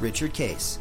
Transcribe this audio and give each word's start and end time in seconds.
Richard 0.00 0.32
Case. 0.32 0.78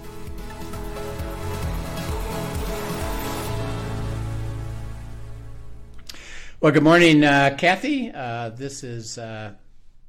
Well, 6.60 6.72
good 6.72 6.84
morning, 6.84 7.24
uh, 7.24 7.56
Kathy. 7.58 8.12
Uh, 8.12 8.50
this 8.50 8.84
is 8.84 9.20
uh, 9.20 9.54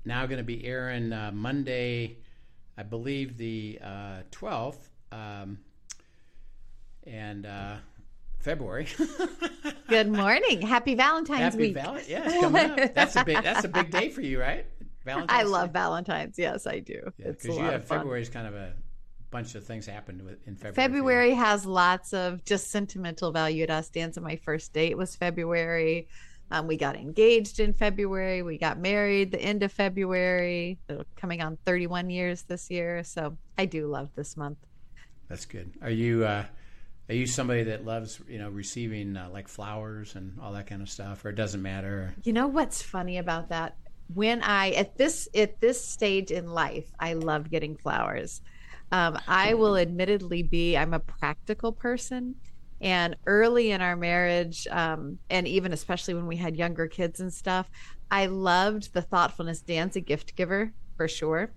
now 0.05 0.25
going 0.25 0.39
to 0.39 0.45
be 0.45 0.65
airing 0.65 1.13
uh, 1.13 1.31
Monday, 1.33 2.19
I 2.77 2.85
believe 2.85 3.37
the 3.37 3.79
12th, 4.33 4.77
uh, 5.13 5.15
um, 5.15 5.59
and 7.07 7.45
uh, 7.45 7.77
February. 8.39 8.89
good 9.89 10.11
morning. 10.11 10.63
Happy 10.63 10.95
Valentine's 10.95 11.41
Happy 11.41 11.59
Week. 11.59 11.75
Val- 11.75 12.01
yeah, 12.07 12.41
coming 12.41 12.71
up. 12.71 12.95
That's 12.95 13.17
a 13.17 13.25
big. 13.25 13.43
That's 13.43 13.65
a 13.65 13.69
big 13.69 13.91
day 13.91 14.09
for 14.09 14.23
you, 14.23 14.41
right? 14.41 14.65
Valentine's. 15.05 15.41
I 15.41 15.43
love 15.45 15.69
Day? 15.69 15.81
Valentine's. 15.81 16.39
Yes, 16.39 16.67
I 16.67 16.79
do. 16.79 17.13
Yeah, 17.19 17.33
because 17.33 17.57
you 17.57 17.63
have 17.63 17.85
February 17.85 18.23
is 18.23 18.31
kind 18.31 18.47
of 18.47 18.55
a 18.55 18.73
bunch 19.31 19.55
of 19.55 19.65
things 19.65 19.87
happened 19.87 20.23
in 20.47 20.57
February. 20.57 20.75
February 20.75 21.35
has 21.35 21.67
lots 21.67 22.13
of 22.13 22.45
just 22.45 22.71
sentimental 22.71 23.33
value 23.33 23.67
to 23.67 23.75
us. 23.75 23.89
Dan's 23.89 24.19
my 24.19 24.37
first 24.37 24.73
date 24.73 24.97
was 24.97 25.17
February. 25.17 26.09
Um, 26.51 26.67
we 26.67 26.77
got 26.77 26.97
engaged 26.97 27.61
in 27.61 27.75
February. 27.75 28.43
We 28.43 28.57
got 28.57 28.79
married 28.79 29.33
the 29.33 29.41
end 29.41 29.63
of 29.63 29.71
February. 29.71 30.79
Coming 31.17 31.43
on 31.43 31.59
31 31.67 32.09
years 32.11 32.43
this 32.43 32.71
year. 32.71 33.05
So 33.05 33.37
I 33.59 33.67
do 33.67 33.87
love 33.87 34.11
this 34.15 34.37
month. 34.37 34.59
That's 35.29 35.45
good. 35.45 35.75
Are 35.83 35.91
you 35.91 36.25
uh, 36.25 36.45
are 37.09 37.15
you 37.15 37.27
somebody 37.27 37.65
that 37.65 37.85
loves 37.85 38.21
you 38.29 38.39
know 38.39 38.49
receiving 38.49 39.17
uh, 39.17 39.29
like 39.31 39.49
flowers 39.49 40.15
and 40.15 40.39
all 40.41 40.53
that 40.53 40.67
kind 40.67 40.81
of 40.81 40.89
stuff, 40.89 41.25
or 41.25 41.29
it 41.29 41.37
doesn't 41.37 41.61
matter? 41.63 42.15
You 42.25 42.33
know 42.33 42.47
what's 42.47 42.81
funny 42.81 43.19
about 43.19 43.51
that? 43.51 43.77
When 44.15 44.43
I 44.43 44.71
at 44.71 44.97
this 44.97 45.29
at 45.35 45.61
this 45.61 45.85
stage 45.85 46.31
in 46.31 46.49
life, 46.49 46.91
I 46.99 47.13
love 47.13 47.51
getting 47.51 47.77
flowers. 47.77 48.41
Um, 48.91 49.19
I 49.27 49.55
will 49.55 49.77
admittedly 49.77 50.43
be 50.43 50.77
I'm 50.77 50.95
a 50.95 51.01
practical 51.01 51.73
person 51.73 52.35
and 52.81 53.17
early 53.27 53.73
in 53.73 53.81
our 53.81 53.97
marriage, 53.97 54.67
um, 54.71 55.19
and 55.31 55.49
even 55.49 55.73
especially 55.73 56.15
when 56.15 56.27
we 56.27 56.37
had 56.37 56.57
younger 56.57 56.87
kids 56.87 57.21
and 57.21 57.33
stuff, 57.33 57.69
I 58.11 58.27
loved 58.27 58.95
the 58.95 59.03
thoughtfulness. 59.03 59.61
Dan's 59.61 59.97
a 59.97 60.01
gift 60.01 60.37
giver 60.37 60.73
for 60.97 61.09
sure. 61.09 61.51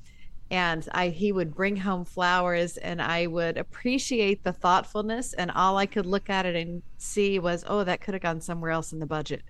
And 0.49 0.85
I 0.91 1.09
he 1.09 1.31
would 1.31 1.55
bring 1.55 1.77
home 1.77 2.03
flowers 2.03 2.75
and 2.75 3.01
I 3.01 3.27
would 3.27 3.57
appreciate 3.57 4.43
the 4.43 4.51
thoughtfulness 4.51 5.31
and 5.33 5.49
all 5.51 5.77
I 5.77 5.85
could 5.85 6.05
look 6.05 6.29
at 6.29 6.45
it 6.45 6.57
and 6.57 6.81
see 6.97 7.39
was, 7.39 7.63
oh, 7.67 7.85
that 7.85 8.01
could 8.01 8.13
have 8.15 8.23
gone 8.23 8.41
somewhere 8.41 8.71
else 8.71 8.91
in 8.91 8.99
the 8.99 9.05
budget. 9.05 9.43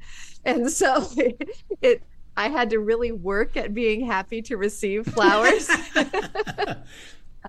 And 0.46 0.70
so 0.70 1.08
it, 1.18 1.50
it 1.82 2.04
I 2.38 2.50
had 2.50 2.70
to 2.70 2.80
really 2.80 3.12
work 3.12 3.58
at 3.58 3.74
being 3.74 4.06
happy 4.06 4.42
to 4.44 4.58
receive 4.58 5.08
flowers. 5.08 5.70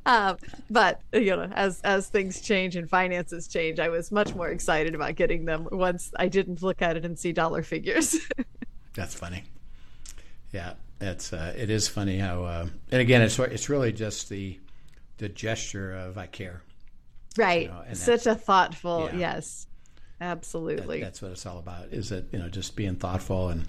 um, 0.07 0.37
but 0.71 1.01
you 1.13 1.37
know, 1.37 1.51
as 1.53 1.81
as 1.83 2.09
things 2.09 2.41
change 2.41 2.77
and 2.77 2.89
finances 2.89 3.47
change, 3.49 3.79
I 3.79 3.89
was 3.89 4.11
much 4.11 4.35
more 4.35 4.49
excited 4.49 4.95
about 4.95 5.15
getting 5.15 5.45
them 5.45 5.69
once 5.71 6.13
I 6.17 6.29
didn't 6.29 6.63
look 6.63 6.83
at 6.83 6.97
it 6.97 7.05
and 7.05 7.19
see 7.19 7.33
dollar 7.33 7.63
figures. 7.63 8.17
That's 8.95 9.15
funny. 9.15 9.45
Yeah, 10.53 10.75
that's 10.99 11.33
uh, 11.33 11.55
it 11.57 11.71
is 11.71 11.89
funny 11.89 12.19
how, 12.19 12.45
uh, 12.45 12.67
and 12.91 13.01
again, 13.01 13.23
it's 13.23 13.39
it's 13.39 13.71
really 13.71 13.91
just 13.91 14.29
the 14.29 14.59
the 15.17 15.29
gesture 15.29 15.97
of 15.97 16.19
I 16.19 16.27
care. 16.27 16.63
Right. 17.39 17.63
You 17.63 17.69
know, 17.69 17.85
Such 17.95 18.27
a 18.27 18.35
thoughtful, 18.35 19.09
yeah, 19.13 19.19
yes, 19.19 19.67
absolutely. 20.21 21.01
That, 21.01 21.07
that's 21.07 21.23
what 21.23 21.31
it's 21.31 21.47
all 21.47 21.59
about. 21.59 21.87
Is 21.91 22.11
that 22.11 22.27
you 22.33 22.39
know 22.39 22.49
just 22.49 22.77
being 22.77 22.97
thoughtful 22.97 23.49
and 23.49 23.67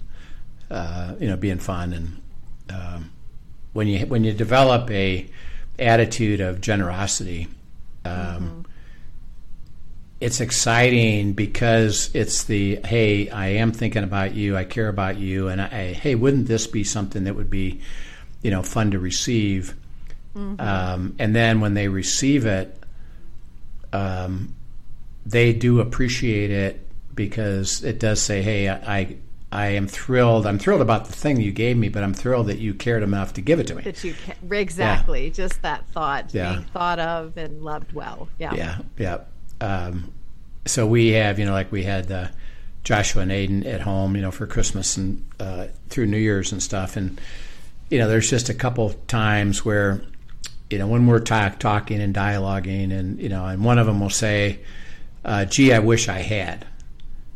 uh, 0.70 1.14
you 1.18 1.26
know 1.26 1.36
being 1.36 1.58
fun 1.58 1.94
and 1.94 2.22
um, 2.68 3.12
when 3.72 3.88
you 3.88 4.06
when 4.06 4.24
you 4.24 4.32
develop 4.32 4.90
a 4.90 5.26
attitude 5.78 6.40
of 6.40 6.60
generosity. 6.60 7.48
Um, 8.04 8.14
mm-hmm. 8.14 8.60
It's 10.20 10.40
exciting 10.40 11.32
because 11.34 12.10
it's 12.14 12.44
the 12.44 12.76
hey, 12.84 13.28
I 13.28 13.48
am 13.48 13.72
thinking 13.72 14.04
about 14.04 14.34
you, 14.34 14.56
I 14.56 14.64
care 14.64 14.88
about 14.88 15.18
you, 15.18 15.48
and 15.48 15.60
I, 15.60 15.92
hey, 15.92 16.14
wouldn't 16.14 16.46
this 16.46 16.66
be 16.66 16.84
something 16.84 17.24
that 17.24 17.34
would 17.34 17.50
be, 17.50 17.80
you 18.42 18.50
know, 18.50 18.62
fun 18.62 18.92
to 18.92 18.98
receive? 18.98 19.74
Mm-hmm. 20.34 20.60
Um, 20.60 21.16
and 21.18 21.34
then 21.34 21.60
when 21.60 21.74
they 21.74 21.88
receive 21.88 22.46
it, 22.46 22.78
um, 23.92 24.54
they 25.26 25.52
do 25.52 25.80
appreciate 25.80 26.50
it 26.50 26.80
because 27.14 27.84
it 27.84 27.98
does 27.98 28.20
say, 28.20 28.42
hey, 28.42 28.68
I, 28.68 28.98
I 28.98 29.16
am 29.62 29.86
thrilled. 29.86 30.46
I'm 30.46 30.58
thrilled 30.58 30.80
about 30.80 31.06
the 31.06 31.12
thing 31.12 31.40
you 31.40 31.52
gave 31.52 31.76
me, 31.76 31.88
but 31.88 32.02
I'm 32.02 32.14
thrilled 32.14 32.48
that 32.48 32.58
you 32.58 32.74
cared 32.74 33.02
enough 33.02 33.34
to 33.34 33.40
give 33.40 33.60
it 33.60 33.68
to 33.68 33.74
me. 33.74 33.82
That 33.82 34.02
you 34.02 34.14
can, 34.14 34.34
exactly 34.52 35.26
yeah. 35.26 35.32
just 35.32 35.62
that 35.62 35.86
thought 35.88 36.34
yeah. 36.34 36.54
being 36.54 36.64
thought 36.64 36.98
of 36.98 37.36
and 37.36 37.62
loved 37.62 37.92
well. 37.92 38.28
Yeah, 38.38 38.54
yeah, 38.54 38.78
yeah. 38.98 39.18
Um, 39.60 40.12
so 40.66 40.86
we 40.86 41.12
have, 41.12 41.38
you 41.38 41.44
know, 41.44 41.52
like 41.52 41.70
we 41.70 41.84
had 41.84 42.10
uh, 42.10 42.28
Joshua 42.82 43.22
and 43.22 43.30
Aiden 43.30 43.66
at 43.66 43.80
home, 43.80 44.16
you 44.16 44.22
know, 44.22 44.30
for 44.30 44.46
Christmas 44.46 44.96
and 44.96 45.24
uh, 45.38 45.66
through 45.88 46.06
New 46.06 46.18
Year's 46.18 46.52
and 46.52 46.62
stuff, 46.62 46.96
and 46.96 47.20
you 47.90 47.98
know, 47.98 48.08
there's 48.08 48.28
just 48.28 48.48
a 48.48 48.54
couple 48.54 48.90
times 49.06 49.64
where, 49.64 50.02
you 50.70 50.78
know, 50.78 50.88
when 50.88 51.06
we're 51.06 51.20
talk, 51.20 51.58
talking 51.58 52.00
and 52.00 52.14
dialoguing, 52.14 52.92
and 52.92 53.20
you 53.20 53.28
know, 53.28 53.44
and 53.46 53.64
one 53.64 53.78
of 53.78 53.86
them 53.86 54.00
will 54.00 54.10
say, 54.10 54.58
uh, 55.24 55.44
"Gee, 55.44 55.72
I 55.72 55.78
wish 55.78 56.08
I 56.08 56.18
had." 56.18 56.66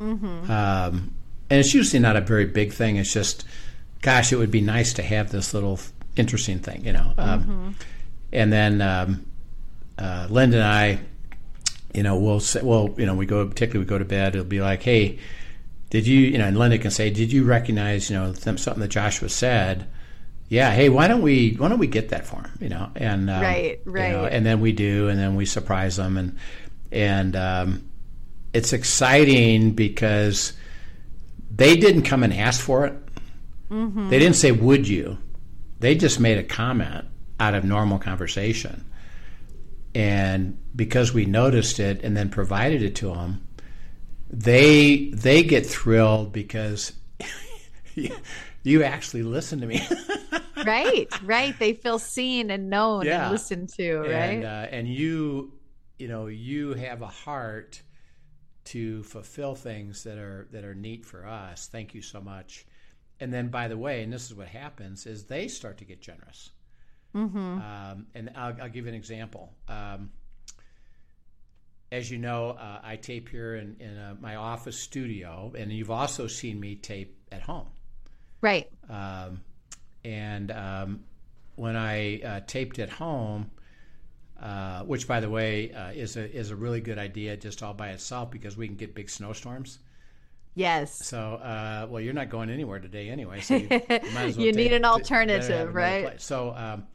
Mm-hmm. 0.01 0.51
Um, 0.51 1.15
and 1.50 1.60
it's 1.60 1.75
usually 1.75 2.00
not 2.00 2.16
a 2.16 2.20
very 2.20 2.47
big 2.47 2.72
thing. 2.72 2.97
It's 2.97 3.12
just, 3.12 3.44
gosh, 4.03 4.32
it 4.32 4.36
would 4.36 4.50
be 4.50 4.60
nice 4.60 4.92
to 4.94 5.03
have 5.03 5.31
this 5.31 5.54
little 5.54 5.81
interesting 6.16 6.59
thing, 6.59 6.84
you 6.84 6.92
know. 6.92 7.12
Um, 7.16 7.41
mm-hmm. 7.41 7.70
And 8.32 8.53
then 8.53 8.82
um, 8.82 9.26
uh, 9.98 10.26
Linda 10.31 10.59
and 10.59 10.66
I, 10.66 11.00
you 11.94 12.03
know, 12.03 12.19
we'll 12.19 12.41
say, 12.41 12.60
well, 12.62 12.94
you 12.98 13.06
know, 13.06 13.14
we 13.14 13.26
go 13.26 13.47
particularly 13.47 13.84
we 13.84 13.88
go 13.88 13.98
to 13.98 14.04
bed. 14.04 14.34
It'll 14.34 14.47
be 14.47 14.60
like, 14.60 14.82
hey, 14.82 15.19
did 15.91 16.06
you, 16.06 16.20
you 16.20 16.38
know, 16.38 16.44
and 16.44 16.59
Linda 16.59 16.78
can 16.78 16.91
say, 16.91 17.09
did 17.10 17.32
you 17.32 17.44
recognize, 17.44 18.10
you 18.10 18.16
know, 18.16 18.34
something 18.34 18.80
that 18.80 18.88
Joshua 18.88 19.28
said? 19.28 19.88
Yeah, 20.50 20.70
hey, 20.70 20.88
why 20.88 21.09
don't 21.09 21.20
we 21.20 21.56
why 21.59 21.69
don't 21.69 21.78
we 21.78 21.86
get 21.86 22.09
that 22.09 22.26
for 22.26 22.36
him? 22.36 22.50
You 22.59 22.70
know, 22.70 22.91
and 22.94 23.28
um, 23.28 23.42
right, 23.42 23.80
right, 23.84 24.09
you 24.09 24.16
know, 24.16 24.25
and 24.25 24.47
then 24.47 24.60
we 24.60 24.72
do, 24.72 25.09
and 25.09 25.19
then 25.19 25.36
we 25.36 25.44
surprise 25.44 25.97
them, 25.97 26.16
and 26.16 26.38
and 26.91 27.36
um, 27.36 27.88
it's 28.54 28.72
exciting 28.72 29.72
because 29.72 30.54
they 31.59 31.77
didn't 31.77 32.03
come 32.03 32.23
and 32.23 32.33
ask 32.33 32.61
for 32.61 32.87
it. 32.87 32.95
Mm-hmm. 33.69 34.09
They 34.09 34.19
didn't 34.19 34.37
say, 34.37 34.53
Would 34.53 34.89
you? 34.89 35.19
They 35.81 35.95
just 35.95 36.19
made 36.19 36.39
a 36.39 36.45
comment 36.45 37.07
out 37.39 37.55
of 37.55 37.65
normal 37.65 37.99
conversation. 37.99 38.85
And 39.95 40.59
because 40.75 41.13
we 41.13 41.27
noticed 41.27 41.79
it 41.79 42.03
and 42.03 42.17
then 42.17 42.31
provided 42.31 42.83
it 42.83 42.95
to 42.97 43.09
them, 43.09 43.47
they 44.31 45.11
they 45.11 45.43
get 45.43 45.67
thrilled 45.67 46.33
because 46.33 46.93
you, 47.95 48.15
you 48.63 48.85
actually 48.85 49.23
listen 49.23 49.61
to 49.61 49.67
me. 49.67 49.87
right, 50.65 51.09
right. 51.25 51.59
They 51.59 51.73
feel 51.73 51.99
seen 51.99 52.51
and 52.51 52.71
known 52.71 53.04
yeah. 53.04 53.25
and 53.25 53.33
listened 53.33 53.71
to, 53.77 53.99
right? 54.01 54.11
And, 54.11 54.45
uh, 54.45 54.66
and 54.71 54.89
you, 54.89 55.53
you 55.99 56.09
know, 56.09 56.27
you 56.27 56.75
have 56.75 57.03
a 57.03 57.07
heart 57.07 57.83
to 58.68 59.03
fulfill 59.03 59.54
things 59.54 60.04
that 60.04 60.18
are 60.18 60.47
that 60.53 60.65
are 60.65 60.74
neat 60.74 61.04
for 61.04 61.26
us. 61.26 61.68
Thank 61.70 61.94
you 61.94 62.03
so 62.03 62.20
much. 62.20 62.66
And 63.20 63.32
then, 63.32 63.48
by 63.48 63.68
the 63.68 63.76
way, 63.76 64.03
and 64.03 64.12
this 64.12 64.26
is 64.26 64.34
what 64.34 64.48
happens: 64.48 65.06
is 65.06 65.24
they 65.24 65.48
start 65.48 65.78
to 65.78 65.84
get 65.84 66.00
generous. 66.00 66.50
Mm-hmm. 67.15 67.38
Um, 67.38 68.06
and 68.15 68.30
I'll, 68.36 68.54
I'll, 68.62 68.68
give 68.68 68.84
you 68.84 68.91
an 68.91 68.94
example. 68.94 69.50
Um, 69.66 70.10
as 71.91 72.10
you 72.10 72.18
know, 72.18 72.50
uh, 72.50 72.80
I 72.84 72.97
tape 72.97 73.30
here 73.30 73.54
in, 73.54 73.76
in 73.80 73.97
uh, 73.97 74.15
my 74.20 74.36
office 74.36 74.78
studio, 74.78 75.53
and 75.56 75.72
you've 75.72 75.91
also 75.91 76.26
seen 76.26 76.60
me 76.60 76.76
tape 76.76 77.16
at 77.32 77.41
home. 77.41 77.68
Right. 78.42 78.68
Um, 78.91 79.41
and 80.04 80.50
um, 80.50 81.04
when 81.56 81.76
I 81.76 82.20
uh, 82.20 82.41
taped 82.47 82.78
at 82.78 82.91
home, 82.91 83.50
uh, 84.41 84.83
which, 84.85 85.09
by 85.09 85.21
the 85.21 85.29
way, 85.29 85.73
uh, 85.73 85.91
is 85.91 86.17
a 86.17 86.31
is 86.31 86.51
a 86.51 86.57
really 86.57 86.81
good 86.81 86.99
idea 86.99 87.37
just 87.37 87.63
all 87.63 87.75
by 87.75 87.91
itself 87.91 88.31
because 88.31 88.57
we 88.57 88.67
can 88.67 88.77
get 88.77 88.95
big 88.95 89.11
snowstorms. 89.11 89.79
Yes. 90.55 91.07
So, 91.07 91.35
uh, 91.35 91.87
well, 91.89 92.01
you're 92.01 92.15
not 92.15 92.31
going 92.31 92.51
anywhere 92.51 92.81
today 92.81 93.11
anyway, 93.11 93.41
so 93.41 93.55
you, 93.55 93.69
you, 93.71 93.81
well 93.91 94.29
you 94.31 94.53
need 94.53 94.73
an 94.73 94.85
alternative, 94.85 95.75
right? 95.75 96.21
So, 96.21 96.53
um, 96.57 96.87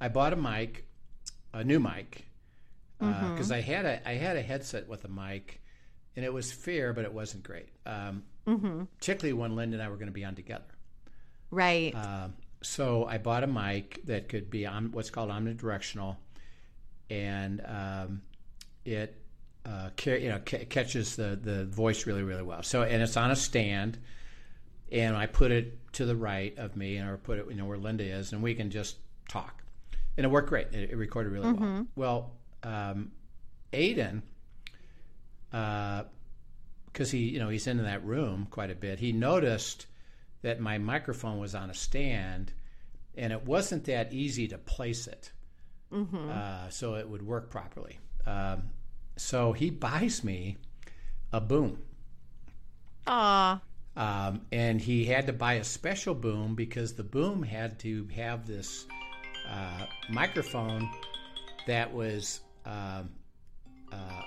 I 0.00 0.08
bought 0.08 0.34
a 0.34 0.36
mic, 0.36 0.86
a 1.54 1.64
new 1.64 1.80
mic, 1.80 2.26
because 2.98 3.50
I 3.50 3.60
had 3.60 3.86
a 3.86 4.08
I 4.08 4.14
had 4.14 4.36
a 4.36 4.42
headset 4.42 4.88
with 4.88 5.04
a 5.04 5.08
mic, 5.08 5.62
and 6.14 6.24
it 6.24 6.32
was 6.32 6.52
fair, 6.52 6.92
but 6.92 7.04
it 7.04 7.12
wasn't 7.12 7.42
great. 7.42 7.68
Um, 7.86 8.22
Particularly 8.98 9.32
when 9.32 9.56
Linda 9.56 9.76
and 9.76 9.82
I 9.82 9.88
were 9.88 9.96
going 9.96 10.06
to 10.06 10.12
be 10.12 10.24
on 10.24 10.34
together. 10.34 10.64
Right. 11.50 11.94
Um, 11.94 12.34
so 12.62 13.04
I 13.04 13.18
bought 13.18 13.42
a 13.42 13.46
mic 13.46 14.04
that 14.06 14.28
could 14.28 14.50
be 14.50 14.66
on 14.66 14.92
what's 14.92 15.10
called 15.10 15.30
omnidirectional, 15.30 16.16
and 17.10 17.62
um, 17.66 18.22
it 18.84 19.20
uh, 19.64 19.90
ca- 19.96 20.18
you 20.20 20.28
know 20.28 20.40
ca- 20.44 20.64
catches 20.66 21.16
the 21.16 21.38
the 21.40 21.64
voice 21.64 22.06
really 22.06 22.22
really 22.22 22.42
well. 22.42 22.62
So 22.62 22.82
and 22.82 23.02
it's 23.02 23.16
on 23.16 23.30
a 23.30 23.36
stand, 23.36 23.98
and 24.92 25.16
I 25.16 25.26
put 25.26 25.50
it 25.52 25.92
to 25.94 26.04
the 26.04 26.16
right 26.16 26.56
of 26.58 26.76
me, 26.76 26.96
and 26.96 27.08
or 27.08 27.16
put 27.16 27.38
it 27.38 27.46
you 27.48 27.56
know 27.56 27.64
where 27.66 27.78
Linda 27.78 28.04
is, 28.04 28.32
and 28.32 28.42
we 28.42 28.54
can 28.54 28.70
just 28.70 28.96
talk, 29.28 29.62
and 30.16 30.24
it 30.24 30.28
worked 30.28 30.48
great. 30.48 30.68
It, 30.72 30.90
it 30.90 30.96
recorded 30.96 31.32
really 31.32 31.52
well. 31.52 31.86
Well, 31.96 32.32
um, 32.62 33.12
Aiden. 33.72 34.22
Uh, 35.52 36.02
because 36.92 37.10
he, 37.10 37.18
you 37.28 37.38
know, 37.38 37.50
he's 37.50 37.66
in 37.66 37.76
that 37.82 38.02
room 38.06 38.46
quite 38.50 38.70
a 38.70 38.74
bit. 38.74 38.98
He 38.98 39.12
noticed 39.12 39.84
that 40.40 40.60
my 40.60 40.78
microphone 40.78 41.38
was 41.38 41.54
on 41.54 41.68
a 41.68 41.74
stand, 41.74 42.52
and 43.16 43.34
it 43.34 43.44
wasn't 43.44 43.84
that 43.84 44.14
easy 44.14 44.48
to 44.48 44.56
place 44.56 45.06
it, 45.06 45.30
uh, 45.92 46.68
so 46.68 46.94
it 46.94 47.08
would 47.08 47.22
work 47.22 47.50
properly. 47.50 47.98
Um, 48.26 48.64
so 49.16 49.52
he 49.52 49.70
buys 49.70 50.22
me 50.24 50.56
a 51.32 51.40
boom, 51.40 51.78
Aw. 53.06 53.60
um, 53.96 54.42
and 54.52 54.80
he 54.80 55.04
had 55.06 55.26
to 55.26 55.32
buy 55.32 55.54
a 55.54 55.64
special 55.64 56.14
boom 56.14 56.54
because 56.54 56.94
the 56.94 57.04
boom 57.04 57.42
had 57.42 57.78
to 57.80 58.08
have 58.14 58.46
this 58.46 58.86
uh, 59.48 59.86
microphone 60.10 60.88
that 61.66 61.92
was 61.92 62.40
um, 62.64 63.10
uh, 63.92 64.22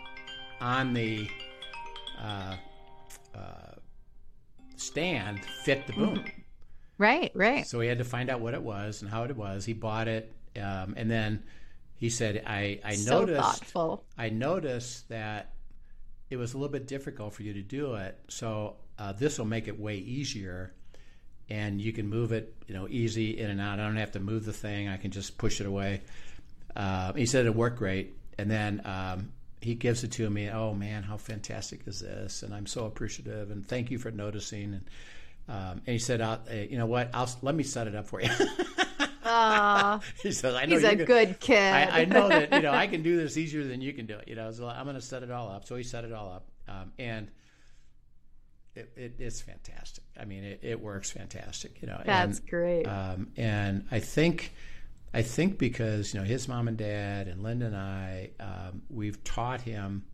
on 0.61 0.93
the 0.93 1.29
uh, 2.19 2.55
uh, 3.35 3.73
stand 4.75 5.43
fit 5.63 5.85
the 5.87 5.93
boom. 5.93 6.23
Right. 6.97 7.31
Right. 7.33 7.65
So 7.67 7.79
he 7.79 7.87
had 7.87 7.97
to 7.99 8.03
find 8.03 8.29
out 8.29 8.41
what 8.41 8.53
it 8.53 8.61
was 8.61 9.01
and 9.01 9.09
how 9.09 9.23
it 9.23 9.35
was. 9.35 9.65
He 9.65 9.73
bought 9.73 10.07
it, 10.07 10.33
um, 10.57 10.93
and 10.97 11.09
then 11.09 11.43
he 11.95 12.09
said, 12.09 12.43
"I 12.45 12.79
I 12.83 12.95
so 12.95 13.19
noticed 13.19 13.41
thoughtful. 13.41 14.03
I 14.17 14.29
noticed 14.29 15.09
that 15.09 15.53
it 16.29 16.37
was 16.37 16.53
a 16.53 16.57
little 16.57 16.71
bit 16.71 16.87
difficult 16.87 17.33
for 17.33 17.43
you 17.43 17.53
to 17.53 17.61
do 17.61 17.95
it. 17.95 18.17
So 18.27 18.75
uh, 18.97 19.13
this 19.13 19.37
will 19.37 19.45
make 19.45 19.67
it 19.67 19.79
way 19.79 19.97
easier, 19.97 20.73
and 21.49 21.81
you 21.81 21.91
can 21.91 22.07
move 22.07 22.31
it, 22.31 22.55
you 22.67 22.73
know, 22.73 22.87
easy 22.89 23.37
in 23.39 23.49
and 23.49 23.59
out. 23.59 23.79
I 23.79 23.83
don't 23.83 23.97
have 23.97 24.13
to 24.13 24.19
move 24.19 24.45
the 24.45 24.53
thing. 24.53 24.87
I 24.87 24.97
can 24.97 25.11
just 25.11 25.37
push 25.37 25.59
it 25.59 25.67
away." 25.67 26.01
Uh, 26.75 27.13
he 27.13 27.25
said 27.25 27.45
it 27.45 27.55
worked 27.55 27.77
great, 27.77 28.15
and 28.37 28.49
then 28.49 28.81
um, 28.85 29.31
he 29.61 29.75
gives 29.75 30.03
it 30.03 30.11
to 30.13 30.29
me. 30.29 30.49
Oh 30.49 30.73
man, 30.73 31.03
how 31.03 31.17
fantastic 31.17 31.81
is 31.85 31.99
this? 31.99 32.43
And 32.43 32.53
I'm 32.53 32.65
so 32.65 32.85
appreciative, 32.85 33.51
and 33.51 33.67
thank 33.67 33.91
you 33.91 33.97
for 33.97 34.11
noticing. 34.11 34.75
And 34.75 34.89
um, 35.49 35.81
and 35.85 35.87
he 35.87 35.99
said, 35.99 36.21
uh, 36.21 36.37
"You 36.49 36.77
know 36.77 36.85
what? 36.85 37.09
I'll 37.13 37.29
let 37.41 37.55
me 37.55 37.63
set 37.63 37.87
it 37.87 37.95
up 37.95 38.07
for 38.07 38.21
you." 38.21 38.29
He 40.23 40.31
says, 40.31 40.55
"I 40.55 40.65
know 40.65 40.75
He's 40.75 40.83
a 40.83 40.91
gonna- 40.95 41.05
good 41.05 41.39
kid. 41.39 41.57
I, 41.73 42.01
I 42.01 42.05
know 42.05 42.27
that 42.29 42.51
you 42.53 42.61
know 42.61 42.71
I 42.71 42.87
can 42.93 43.03
do 43.03 43.17
this 43.17 43.37
easier 43.37 43.63
than 43.63 43.81
you 43.81 43.93
can 43.93 44.05
do 44.05 44.17
it. 44.17 44.27
You 44.27 44.35
know, 44.35 44.51
so 44.51 44.67
I'm 44.67 44.83
going 44.85 44.95
to 44.95 45.01
set 45.01 45.23
it 45.23 45.31
all 45.31 45.49
up. 45.49 45.65
So 45.65 45.75
he 45.75 45.83
set 45.83 46.03
it 46.05 46.11
all 46.13 46.31
up, 46.31 46.47
um, 46.67 46.91
and 46.99 47.27
it, 48.75 48.91
it, 48.95 49.13
it's 49.19 49.41
fantastic. 49.41 50.03
I 50.19 50.25
mean, 50.25 50.43
it, 50.43 50.59
it 50.63 50.79
works 50.81 51.11
fantastic. 51.11 51.81
You 51.81 51.87
know, 51.87 52.01
That's 52.05 52.39
and, 52.39 52.49
great. 52.49 52.83
Um, 52.85 53.27
and 53.37 53.85
I 53.91 53.99
think, 53.99 54.53
I 55.13 55.21
think 55.21 55.57
because 55.57 56.13
you 56.13 56.19
know 56.19 56.25
his 56.25 56.47
mom 56.47 56.67
and 56.67 56.77
dad 56.77 57.27
and 57.27 57.41
Linda 57.43 57.65
and 57.67 57.75
I, 57.75 58.29
um, 58.39 58.81
we've 58.89 59.23
taught 59.23 59.61
him 59.61 60.05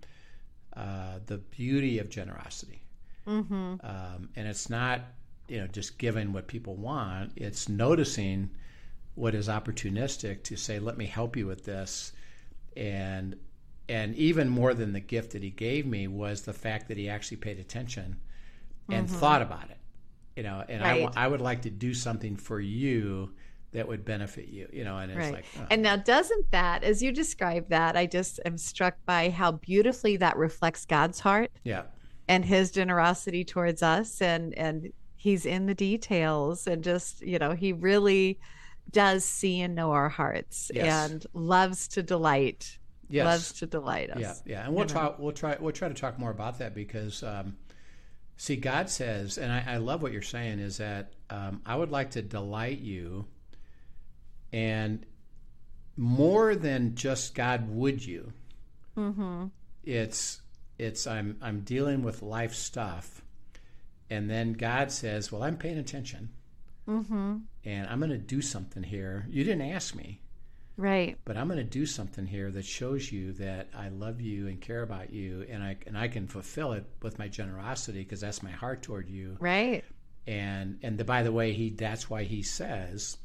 uh, 0.75 1.19
the 1.25 1.37
beauty 1.37 1.99
of 1.99 2.09
generosity. 2.09 2.81
Um, 3.27 4.29
and 4.35 4.47
it's 4.47 4.69
not 4.69 5.01
you 5.47 5.59
know 5.59 5.67
just 5.67 5.97
giving 5.97 6.31
what 6.31 6.47
people 6.47 6.75
want. 6.75 7.31
It's 7.35 7.67
noticing 7.67 8.51
what 9.15 9.33
is 9.33 9.47
opportunistic 9.47 10.43
to 10.43 10.55
say, 10.55 10.79
"Let 10.79 10.97
me 10.97 11.05
help 11.05 11.35
you 11.35 11.47
with 11.47 11.65
this," 11.65 12.13
and 12.77 13.35
and 13.87 14.15
even 14.15 14.49
more 14.49 14.73
than 14.73 14.93
the 14.93 14.99
gift 14.99 15.31
that 15.31 15.43
he 15.43 15.49
gave 15.49 15.85
me 15.85 16.07
was 16.07 16.41
the 16.41 16.53
fact 16.53 16.87
that 16.87 16.97
he 16.97 17.07
actually 17.09 17.37
paid 17.37 17.59
attention 17.59 18.17
and 18.89 19.07
mm-hmm. 19.07 19.17
thought 19.17 19.41
about 19.41 19.69
it. 19.69 19.77
You 20.35 20.43
know, 20.43 20.63
and 20.67 20.83
I, 20.83 21.03
Right. 21.03 21.09
I 21.15 21.27
would 21.27 21.41
like 21.41 21.61
to 21.63 21.69
do 21.69 21.93
something 21.93 22.35
for 22.35 22.59
you 22.59 23.31
that 23.71 23.87
would 23.87 24.03
benefit 24.03 24.47
you. 24.47 24.67
You 24.73 24.83
know, 24.83 24.97
and 24.97 25.11
it's 25.11 25.19
Right. 25.19 25.33
like, 25.33 25.45
oh, 25.59 25.67
And 25.69 25.81
now, 25.81 25.95
doesn't 25.97 26.51
that, 26.51 26.83
as 26.83 27.01
you 27.03 27.11
describe 27.11 27.69
that, 27.69 27.95
I 27.95 28.05
just 28.05 28.39
am 28.45 28.57
struck 28.57 28.95
by 29.05 29.29
how 29.29 29.53
beautifully 29.53 30.17
that 30.17 30.35
reflects 30.35 30.85
God's 30.85 31.19
heart 31.19 31.51
yeah, 31.63 31.83
and 32.27 32.43
his 32.43 32.71
generosity 32.71 33.43
towards 33.45 33.83
us. 33.83 34.21
And, 34.21 34.57
and 34.57 34.91
he's 35.15 35.45
in 35.45 35.67
the 35.67 35.75
details 35.75 36.67
and 36.67 36.83
just, 36.83 37.21
you 37.21 37.37
know, 37.39 37.51
he 37.51 37.71
really 37.71 38.39
does 38.91 39.25
see 39.25 39.61
and 39.61 39.75
know 39.75 39.91
our 39.91 40.09
hearts 40.09 40.71
Yes. 40.73 41.11
and 41.11 41.25
loves 41.33 41.87
to 41.89 42.03
delight, 42.03 42.77
yes, 43.09 43.25
loves 43.25 43.53
to 43.53 43.65
delight 43.65 44.09
us. 44.11 44.19
Yeah, 44.19 44.33
yeah, 44.45 44.65
and 44.65 44.73
we'll 44.73 44.83
you 44.85 44.89
try. 44.89 45.13
We'll 45.17 45.31
try. 45.33 45.57
We'll 45.59 45.73
try 45.73 45.87
to 45.87 45.93
talk 45.93 46.17
more 46.19 46.31
about 46.31 46.59
that 46.59 46.73
because, 46.73 47.23
um, 47.23 47.57
see, 48.37 48.55
God 48.55 48.89
says, 48.89 49.37
and 49.37 49.51
I, 49.51 49.63
I 49.67 49.77
love 49.77 50.01
what 50.01 50.11
you're 50.11 50.21
saying 50.21 50.59
is 50.59 50.77
that 50.77 51.13
um, 51.29 51.61
I 51.65 51.75
would 51.75 51.91
like 51.91 52.11
to 52.11 52.21
delight 52.21 52.79
you, 52.79 53.25
and 54.53 55.05
more 55.97 56.55
than 56.55 56.95
just 56.95 57.35
God 57.35 57.69
would 57.69 58.05
you. 58.05 58.33
Mm-hmm. 58.97 59.45
It's 59.83 60.41
it's 60.77 61.07
I'm 61.07 61.37
I'm 61.41 61.61
dealing 61.61 62.03
with 62.03 62.21
life 62.21 62.53
stuff, 62.53 63.21
and 64.09 64.29
then 64.29 64.53
God 64.53 64.91
says, 64.91 65.31
"Well, 65.31 65.43
I'm 65.43 65.57
paying 65.57 65.77
attention, 65.77 66.29
mm-hmm. 66.87 67.37
and 67.63 67.87
I'm 67.89 67.99
going 67.99 68.11
to 68.11 68.17
do 68.17 68.41
something 68.41 68.83
here. 68.83 69.25
You 69.29 69.43
didn't 69.43 69.69
ask 69.69 69.95
me." 69.95 70.21
Right. 70.77 71.17
but 71.23 71.37
I'm 71.37 71.47
going 71.47 71.57
to 71.57 71.63
do 71.63 71.85
something 71.85 72.25
here 72.25 72.51
that 72.51 72.65
shows 72.65 73.09
you 73.09 73.31
that 73.33 73.69
I 73.73 73.87
love 73.87 74.19
you 74.19 74.49
and 74.49 74.59
care 74.59 74.81
about 74.81 75.09
you, 75.13 75.45
and 75.49 75.63
I 75.63 75.77
and 75.87 75.97
I 75.97 76.09
can 76.09 76.27
fulfill 76.27 76.73
it 76.73 76.85
with 77.01 77.17
my 77.17 77.29
generosity 77.29 77.99
because 77.99 78.19
that's 78.19 78.43
my 78.43 78.51
heart 78.51 78.81
toward 78.81 79.07
you. 79.09 79.37
Right. 79.39 79.85
And 80.27 80.79
and 80.83 80.97
the, 80.97 81.05
by 81.05 81.23
the 81.23 81.31
way, 81.31 81.53
he 81.53 81.69
that's 81.69 82.09
why 82.09 82.23
he 82.23 82.43
says, 82.43 83.15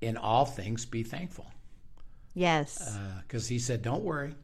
in 0.00 0.16
all 0.16 0.44
things 0.44 0.84
be 0.84 1.02
thankful, 1.04 1.46
Yes. 2.34 2.98
because 3.22 3.46
he 3.46 3.58
said, 3.60 3.82
don't 3.82 4.02
worry. 4.02 4.34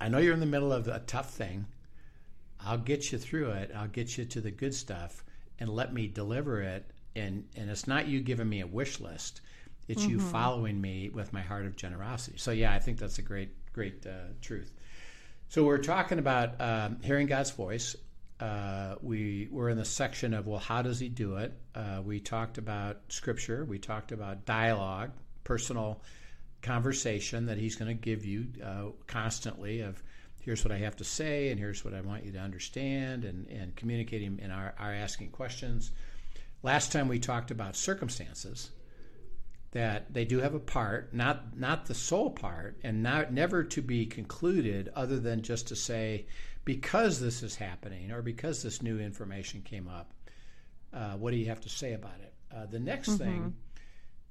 I 0.00 0.08
know 0.08 0.18
you're 0.18 0.34
in 0.34 0.40
the 0.40 0.46
middle 0.46 0.72
of 0.72 0.88
a 0.88 1.00
tough 1.00 1.30
thing. 1.30 1.66
I'll 2.60 2.78
get 2.78 3.12
you 3.12 3.18
through 3.18 3.50
it. 3.50 3.70
I'll 3.76 3.88
get 3.88 4.16
you 4.16 4.24
to 4.24 4.40
the 4.40 4.50
good 4.50 4.74
stuff, 4.74 5.24
and 5.58 5.68
let 5.68 5.92
me 5.92 6.06
deliver 6.06 6.60
it. 6.62 6.90
And 7.14 7.44
and 7.56 7.70
it's 7.70 7.86
not 7.86 8.06
you 8.06 8.20
giving 8.20 8.48
me 8.48 8.60
a 8.60 8.66
wish 8.66 9.00
list. 9.00 9.40
It's 9.88 10.04
you 10.04 10.18
following 10.18 10.80
me 10.80 11.10
with 11.10 11.32
my 11.32 11.42
heart 11.42 11.64
of 11.64 11.76
generosity. 11.76 12.38
So 12.38 12.50
yeah, 12.50 12.72
I 12.72 12.80
think 12.80 12.98
that's 12.98 13.18
a 13.18 13.22
great 13.22 13.50
great 13.72 14.06
uh, 14.06 14.32
truth. 14.40 14.72
So 15.48 15.64
we're 15.64 15.78
talking 15.78 16.18
about 16.18 16.60
um, 16.60 16.98
hearing 17.02 17.26
God's 17.26 17.50
voice. 17.50 17.94
Uh, 18.40 18.96
we 19.00 19.48
were 19.50 19.70
in 19.70 19.78
the 19.78 19.84
section 19.84 20.34
of 20.34 20.46
well, 20.46 20.58
how 20.58 20.82
does 20.82 20.98
He 20.98 21.08
do 21.08 21.36
it? 21.36 21.52
Uh, 21.74 22.02
we 22.04 22.20
talked 22.20 22.58
about 22.58 22.98
Scripture. 23.08 23.64
We 23.64 23.78
talked 23.78 24.12
about 24.12 24.44
dialogue, 24.44 25.12
personal 25.44 26.02
conversation 26.62 27.46
that 27.46 27.58
He's 27.58 27.76
going 27.76 27.88
to 27.88 27.94
give 27.94 28.24
you 28.24 28.48
uh, 28.62 28.86
constantly. 29.06 29.80
Of 29.80 30.02
here's 30.46 30.64
what 30.64 30.72
I 30.72 30.78
have 30.78 30.96
to 30.96 31.04
say, 31.04 31.50
and 31.50 31.58
here's 31.58 31.84
what 31.84 31.92
I 31.92 32.00
want 32.00 32.24
you 32.24 32.30
to 32.32 32.38
understand, 32.38 33.24
and 33.24 33.48
and 33.48 33.74
communicating 33.74 34.38
and 34.40 34.52
our, 34.52 34.72
our 34.78 34.94
asking 34.94 35.30
questions. 35.30 35.90
Last 36.62 36.92
time 36.92 37.08
we 37.08 37.18
talked 37.18 37.50
about 37.50 37.76
circumstances 37.76 38.70
that 39.72 40.14
they 40.14 40.24
do 40.24 40.38
have 40.38 40.54
a 40.54 40.60
part, 40.60 41.12
not 41.12 41.58
not 41.58 41.86
the 41.86 41.94
sole 41.94 42.30
part, 42.30 42.78
and 42.84 43.02
not 43.02 43.32
never 43.32 43.64
to 43.64 43.82
be 43.82 44.06
concluded 44.06 44.88
other 44.94 45.18
than 45.18 45.42
just 45.42 45.66
to 45.68 45.76
say, 45.76 46.26
because 46.64 47.20
this 47.20 47.42
is 47.42 47.56
happening 47.56 48.12
or 48.12 48.22
because 48.22 48.62
this 48.62 48.80
new 48.80 49.00
information 49.00 49.60
came 49.62 49.88
up, 49.88 50.12
uh, 50.94 51.14
what 51.14 51.32
do 51.32 51.36
you 51.36 51.46
have 51.46 51.60
to 51.60 51.68
say 51.68 51.92
about 51.92 52.20
it? 52.22 52.32
Uh, 52.54 52.66
the 52.66 52.78
next 52.78 53.16
thing 53.16 53.54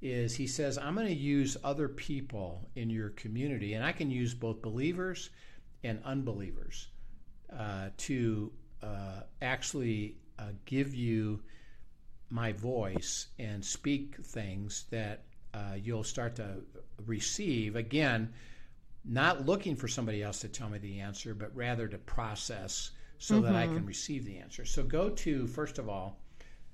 is 0.00 0.34
he 0.34 0.46
says, 0.46 0.78
I'm 0.78 0.94
going 0.94 1.06
to 1.06 1.14
use 1.14 1.56
other 1.62 1.88
people 1.88 2.68
in 2.74 2.88
your 2.88 3.10
community, 3.10 3.74
and 3.74 3.84
I 3.84 3.92
can 3.92 4.10
use 4.10 4.34
both 4.34 4.62
believers 4.62 5.30
and 5.84 6.00
unbelievers 6.04 6.88
uh, 7.56 7.88
to 7.96 8.52
uh, 8.82 9.20
actually 9.40 10.16
uh, 10.38 10.44
give 10.64 10.94
you 10.94 11.40
my 12.30 12.52
voice 12.52 13.28
and 13.38 13.64
speak 13.64 14.16
things 14.24 14.84
that 14.90 15.24
uh, 15.54 15.74
you'll 15.80 16.04
start 16.04 16.36
to 16.36 16.62
receive. 17.06 17.76
Again, 17.76 18.32
not 19.04 19.46
looking 19.46 19.76
for 19.76 19.88
somebody 19.88 20.22
else 20.22 20.40
to 20.40 20.48
tell 20.48 20.68
me 20.68 20.78
the 20.78 21.00
answer, 21.00 21.34
but 21.34 21.54
rather 21.54 21.86
to 21.86 21.98
process 21.98 22.90
so 23.18 23.40
that 23.40 23.54
I 23.54 23.66
can 23.66 23.86
receive 23.86 24.24
the 24.24 24.38
answer. 24.38 24.64
So 24.64 24.82
go 24.82 25.08
to, 25.08 25.46
first 25.46 25.78
of 25.78 25.88
all, 25.88 26.20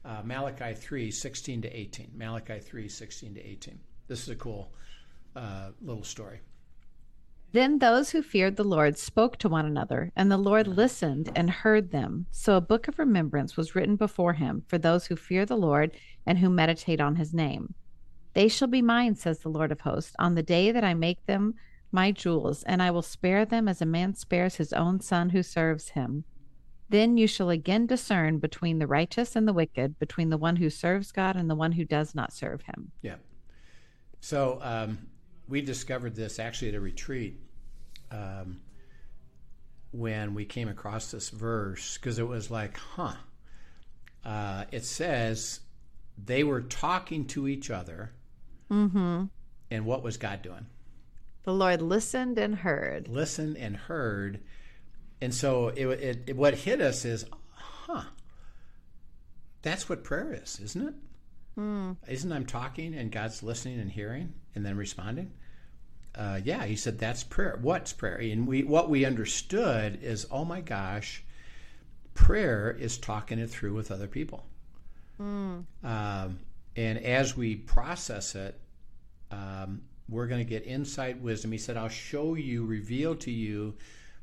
uh, 0.05 0.23
Malachi 0.25 0.75
3 0.75 1.11
16 1.11 1.63
to 1.63 1.69
18. 1.69 2.11
Malachi 2.17 2.59
3 2.59 2.89
16 2.89 3.35
to 3.35 3.41
18. 3.41 3.79
This 4.09 4.23
is 4.23 4.29
a 4.31 4.35
cool 4.35 4.73
uh, 5.37 5.71
little 5.81 6.03
story. 6.03 6.41
Then 7.53 7.79
those 7.79 8.11
who 8.11 8.23
feared 8.23 8.57
the 8.57 8.65
Lord 8.65 8.97
spoke 8.97 9.37
to 9.39 9.49
one 9.49 9.67
another, 9.67 10.11
and 10.17 10.31
the 10.31 10.39
Lord 10.39 10.67
listened 10.67 11.31
and 11.37 11.51
heard 11.51 11.91
them. 11.91 12.27
So 12.31 12.57
a 12.57 12.63
book 12.63 12.89
of 12.89 12.99
remembrance 12.99 13.59
was 13.59 13.75
written 13.75 13.97
before 13.97 14.33
him 14.33 14.65
for 14.69 14.79
those 14.79 15.07
who 15.07 15.17
fear 15.17 15.45
the 15.45 15.57
Lord 15.57 15.93
and 16.27 16.39
who 16.39 16.49
meditate 16.49 17.01
on 17.01 17.17
his 17.17 17.35
name. 17.35 17.75
They 18.33 18.49
shall 18.49 18.69
be 18.69 18.81
mine, 18.81 19.17
says 19.17 19.41
the 19.41 19.51
Lord 19.51 19.71
of 19.71 19.81
hosts, 19.81 20.17
on 20.19 20.35
the 20.35 20.43
day 20.43 20.73
that 20.73 20.85
I 20.85 20.95
make 20.95 21.27
them 21.27 21.55
my 21.93 22.11
jewels, 22.11 22.63
and 22.63 22.83
I 22.83 22.91
will 22.91 23.03
spare 23.03 23.45
them 23.45 23.69
as 23.69 23.83
a 23.83 23.87
man 23.87 24.15
spares 24.15 24.57
his 24.57 24.73
own 24.73 25.01
son 25.01 25.29
who 25.29 25.43
serves 25.43 25.91
him. 25.91 26.25
Then 26.89 27.19
you 27.19 27.27
shall 27.27 27.51
again 27.51 27.87
discern 27.87 28.39
between 28.39 28.79
the 28.79 28.87
righteous 28.87 29.37
and 29.37 29.47
the 29.47 29.53
wicked, 29.53 29.99
between 29.99 30.31
the 30.31 30.39
one 30.39 30.57
who 30.57 30.71
serves 30.71 31.13
God 31.13 31.37
and 31.37 31.51
the 31.51 31.55
one 31.55 31.73
who 31.73 31.85
does 31.85 32.15
not 32.15 32.33
serve 32.33 32.63
him. 32.63 32.93
Yeah. 33.03 33.17
So 34.21 34.59
um, 34.63 35.07
we 35.53 35.61
discovered 35.61 36.17
this 36.17 36.39
actually 36.39 36.71
at 36.71 36.75
a 36.75 36.81
retreat 36.81 37.39
um, 38.11 38.59
when 39.91 40.33
we 40.33 40.47
came 40.47 40.67
across 40.67 41.11
this 41.11 41.29
verse 41.29 41.99
because 41.99 42.19
it 42.19 42.27
was 42.27 42.51
like, 42.51 42.79
huh. 42.79 43.13
Uh, 44.25 44.65
it 44.73 44.83
says 44.83 45.61
they 46.17 46.43
were 46.43 46.63
talking 46.63 47.27
to 47.27 47.47
each 47.47 47.71
other. 47.71 48.13
Mm-hmm. 48.71 49.25
And 49.71 49.85
what 49.85 50.03
was 50.03 50.17
God 50.17 50.41
doing? 50.41 50.65
The 51.43 51.53
Lord 51.53 51.83
listened 51.83 52.39
and 52.39 52.55
heard. 52.55 53.09
Listened 53.09 53.59
and 53.59 53.77
heard. 53.77 54.41
And 55.21 55.35
so 55.35 55.69
it, 55.69 55.87
it, 55.87 56.23
it, 56.29 56.37
what 56.37 56.55
hit 56.55 56.81
us 56.81 57.05
is, 57.05 57.27
huh, 57.51 58.05
that's 59.61 59.87
what 59.87 60.03
prayer 60.03 60.33
is, 60.33 60.59
isn't 60.61 60.89
it? 60.89 60.95
Mm. 61.61 61.97
Isn't 62.09 62.33
I'm 62.33 62.47
talking 62.47 62.95
and 62.95 63.13
God's 63.13 63.43
listening 63.43 63.81
and 63.81 63.91
hearing 63.91 64.33
and 64.55 64.65
then 64.65 64.79
responding? 64.79 65.33
Uh, 66.15 66.41
yeah, 66.45 66.65
he 66.65 66.77
said 66.77 66.99
that's 66.99 67.25
prayer. 67.25 67.59
What's 67.61 67.93
prayer? 67.93 68.17
And 68.17 68.47
we 68.47 68.65
what 68.65 68.91
we 68.91 69.05
understood 69.05 70.01
is, 70.03 70.27
oh 70.31 70.45
my 70.45 70.61
gosh, 70.61 71.25
prayer 72.15 72.71
is 72.71 72.99
talking 72.99 73.39
it 73.39 73.49
through 73.49 73.75
with 73.75 73.91
other 73.91 74.07
people. 74.09 74.45
Mm. 75.21 75.65
Um, 75.83 76.39
and 76.77 76.99
as 76.99 77.37
we 77.37 77.57
process 77.57 78.35
it, 78.35 78.59
um, 79.31 79.83
we're 80.09 80.27
going 80.27 80.45
to 80.45 80.49
get 80.49 80.67
insight, 80.67 81.21
wisdom. 81.21 81.53
He 81.53 81.59
said, 81.59 81.77
I'll 81.77 81.89
show 81.89 82.35
you, 82.35 82.65
reveal 82.65 83.15
to 83.17 83.31
you 83.31 83.75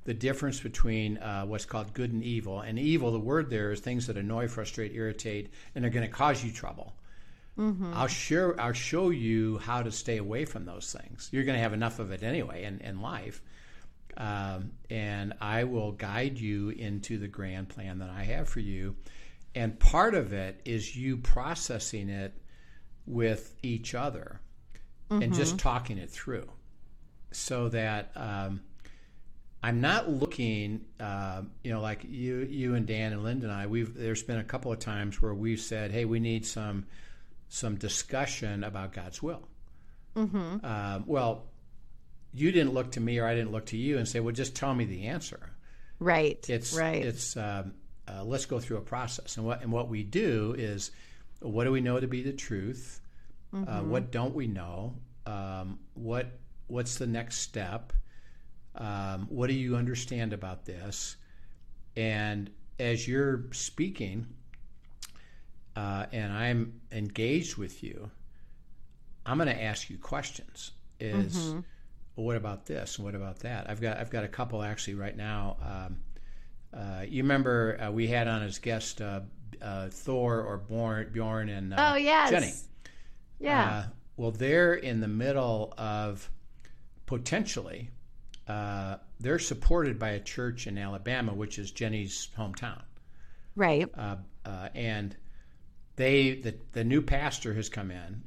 the 0.05 0.13
difference 0.13 0.59
between 0.59 1.17
uh, 1.17 1.45
what's 1.45 1.65
called 1.65 1.93
good 1.93 2.11
and 2.11 2.23
evil. 2.23 2.61
And 2.61 2.77
evil, 2.79 3.11
the 3.11 3.19
word 3.19 3.49
there 3.49 3.71
is 3.71 3.79
things 3.79 4.07
that 4.07 4.17
annoy, 4.17 4.47
frustrate, 4.47 4.93
irritate, 4.93 5.51
and 5.75 5.85
are 5.85 5.89
going 5.89 6.05
to 6.05 6.11
cause 6.11 6.43
you 6.43 6.51
trouble. 6.51 6.93
Mm-hmm. 7.59 7.91
I'll 7.93 8.07
share. 8.07 8.59
I'll 8.59 8.73
show 8.73 9.09
you 9.09 9.57
how 9.57 9.83
to 9.83 9.91
stay 9.91 10.17
away 10.17 10.45
from 10.45 10.65
those 10.65 10.95
things. 10.97 11.29
You're 11.31 11.43
going 11.43 11.57
to 11.57 11.61
have 11.61 11.73
enough 11.73 11.99
of 11.99 12.11
it 12.11 12.23
anyway 12.23 12.63
in, 12.63 12.79
in 12.79 13.01
life, 13.01 13.41
um, 14.17 14.71
and 14.89 15.33
I 15.41 15.65
will 15.65 15.91
guide 15.91 16.39
you 16.39 16.69
into 16.69 17.17
the 17.17 17.27
grand 17.27 17.67
plan 17.67 17.99
that 17.99 18.09
I 18.09 18.23
have 18.23 18.47
for 18.47 18.61
you. 18.61 18.95
And 19.55 19.77
part 19.79 20.15
of 20.15 20.31
it 20.31 20.61
is 20.63 20.95
you 20.95 21.17
processing 21.17 22.07
it 22.09 22.33
with 23.05 23.55
each 23.61 23.93
other 23.93 24.39
Mm-hmm. 25.09 25.23
and 25.23 25.33
just 25.33 25.57
talking 25.57 25.97
it 25.97 26.11
through, 26.11 26.47
so 27.31 27.67
that 27.69 28.11
um, 28.15 28.61
I'm 29.63 29.81
not 29.81 30.07
looking. 30.07 30.85
Uh, 30.99 31.41
you 31.63 31.71
know, 31.71 31.81
like 31.81 32.03
you, 32.07 32.47
you 32.47 32.75
and 32.75 32.85
Dan 32.85 33.13
and 33.13 33.23
Linda 33.23 33.47
and 33.47 33.55
I. 33.55 33.65
We've 33.65 33.91
there's 33.91 34.21
been 34.21 34.37
a 34.37 34.43
couple 34.43 34.71
of 34.71 34.77
times 34.77 35.19
where 35.19 35.33
we've 35.33 35.59
said, 35.59 35.89
"Hey, 35.91 36.05
we 36.05 36.19
need 36.19 36.45
some." 36.45 36.85
Some 37.49 37.75
discussion 37.75 38.63
about 38.63 38.93
God's 38.93 39.21
will. 39.21 39.47
Mm-hmm. 40.15 40.65
Um, 40.65 41.03
well, 41.05 41.43
you 42.33 42.51
didn't 42.51 42.73
look 42.73 42.91
to 42.93 42.99
me 42.99 43.19
or 43.19 43.25
I 43.25 43.35
didn't 43.35 43.51
look 43.51 43.65
to 43.67 43.77
you 43.77 43.97
and 43.97 44.07
say, 44.07 44.19
well, 44.19 44.33
just 44.33 44.55
tell 44.55 44.73
me 44.73 44.85
the 44.85 45.07
answer. 45.07 45.51
Right. 45.99 46.43
It's 46.47 46.73
right. 46.73 47.03
It's 47.03 47.35
um, 47.35 47.73
uh, 48.07 48.23
let's 48.23 48.45
go 48.45 48.59
through 48.59 48.77
a 48.77 48.81
process, 48.81 49.37
and 49.37 49.45
what 49.45 49.61
and 49.61 49.71
what 49.71 49.89
we 49.89 50.03
do 50.03 50.55
is, 50.57 50.91
what 51.41 51.65
do 51.65 51.71
we 51.71 51.81
know 51.81 51.99
to 51.99 52.07
be 52.07 52.23
the 52.23 52.33
truth? 52.33 53.01
Mm-hmm. 53.53 53.69
Uh, 53.69 53.83
what 53.83 54.11
don't 54.11 54.33
we 54.33 54.47
know? 54.47 54.95
Um, 55.25 55.79
what 55.95 56.39
what's 56.67 56.95
the 56.95 57.07
next 57.07 57.39
step? 57.39 57.91
Um, 58.75 59.27
what 59.29 59.47
do 59.47 59.53
you 59.53 59.75
understand 59.75 60.31
about 60.31 60.65
this? 60.65 61.17
And 61.97 62.49
as 62.79 63.07
you're 63.07 63.45
speaking, 63.51 64.27
uh, 65.79 66.05
and 66.11 66.33
I'm 66.33 66.81
engaged 66.91 67.55
with 67.55 67.83
you, 67.83 68.11
I'm 69.25 69.37
going 69.37 69.47
to 69.47 69.63
ask 69.63 69.89
you 69.89 69.97
questions. 69.97 70.71
Is 70.99 71.37
Mm-hmm. 71.37 71.59
well, 72.17 72.25
what 72.25 72.35
about 72.35 72.65
this 72.65 72.97
and 72.97 73.05
what 73.05 73.15
about 73.15 73.39
that? 73.39 73.69
I've 73.69 73.79
got 73.79 73.97
I've 73.97 74.09
got 74.09 74.25
a 74.25 74.27
couple 74.27 74.61
actually 74.61 74.95
right 74.95 75.15
now. 75.15 75.55
Um, 75.63 75.97
uh, 76.73 77.01
you 77.07 77.23
remember 77.23 77.79
uh, 77.81 77.91
we 77.91 78.07
had 78.07 78.27
on 78.27 78.43
as 78.43 78.59
guest 78.59 79.01
uh, 79.01 79.21
uh, 79.61 79.87
Thor 79.87 80.41
or 80.41 80.57
Bjorn, 80.57 81.11
Bjorn 81.13 81.47
and 81.47 81.73
uh, 81.73 81.91
oh 81.93 81.95
yes. 81.95 82.29
Jenny. 82.29 82.53
Yeah. 83.39 83.63
Uh, 83.63 83.83
well, 84.17 84.31
they're 84.31 84.73
in 84.73 84.99
the 84.99 85.07
middle 85.07 85.73
of 85.77 86.29
potentially. 87.05 87.89
Uh, 88.49 88.97
they're 89.21 89.39
supported 89.39 89.97
by 89.97 90.09
a 90.09 90.19
church 90.19 90.67
in 90.67 90.77
Alabama, 90.77 91.33
which 91.33 91.57
is 91.57 91.71
Jenny's 91.71 92.27
hometown, 92.37 92.81
right. 93.55 93.87
uh, 93.95 94.15
uh, 94.43 94.69
and 94.73 95.15
they 95.99 96.35
the 96.35 96.55
the 96.71 96.83
new 96.85 97.01
pastor 97.01 97.53
has 97.53 97.67
come 97.67 97.91
in, 97.91 98.23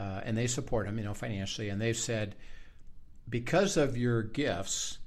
uh, 0.00 0.20
and 0.24 0.36
they 0.36 0.48
support 0.48 0.88
him, 0.88 0.98
you 0.98 1.04
know, 1.04 1.14
financially, 1.14 1.68
and 1.68 1.80
they've 1.80 1.96
said, 1.96 2.34
because 3.28 3.76
of 3.76 3.96
your 3.96 4.22
gifts, 4.24 4.98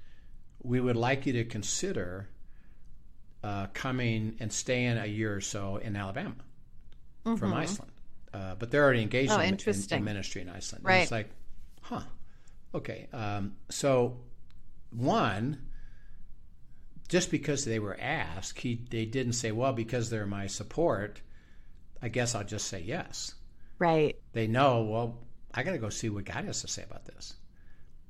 we 0.64 0.80
would 0.80 0.96
like 0.96 1.26
you 1.26 1.34
to 1.34 1.44
consider 1.44 2.30
uh, 3.44 3.68
coming 3.74 4.38
and 4.40 4.52
staying 4.52 4.98
a 4.98 5.06
year 5.06 5.36
or 5.36 5.42
so 5.42 5.76
in 5.78 5.96
Alabama 5.96 6.36
from 7.38 7.54
Iceland. 7.54 7.92
Uh, 8.34 8.56
but 8.56 8.72
they're 8.72 8.84
already 8.84 9.02
engaged 9.02 9.32
Mm-hmm. 9.32 9.42
Oh, 9.42 9.44
in, 9.44 9.76
in- 9.76 9.94
in 9.98 10.04
ministry 10.04 10.42
in 10.42 10.50
Iceland. 10.50 10.84
And 10.86 10.90
Right. 10.90 11.02
it's 11.04 11.12
like, 11.12 11.30
huh, 11.82 12.02
okay. 12.74 13.08
Um, 13.12 13.56
so, 13.70 14.18
one, 14.92 15.58
just 17.10 17.30
because 17.30 17.66
they 17.66 17.80
were 17.80 17.98
asked, 18.00 18.60
he 18.60 18.80
they 18.90 19.06
didn't 19.06 19.34
say, 19.34 19.52
well, 19.52 19.74
because 19.74 20.10
they're 20.10 20.26
my 20.26 20.48
support, 20.48 21.22
I 22.06 22.08
guess 22.08 22.36
I'll 22.36 22.44
just 22.44 22.68
say 22.68 22.84
yes. 22.86 23.34
Right. 23.80 24.16
They 24.34 24.46
know, 24.46 24.84
well, 24.84 25.18
I 25.56 25.64
got 25.64 25.72
to 25.72 25.80
go 25.80 25.90
see 25.90 26.08
what 26.08 26.26
God 26.26 26.46
has 26.46 26.62
to 26.62 26.68
say 26.68 26.84
about 26.84 27.04
this. 27.06 27.34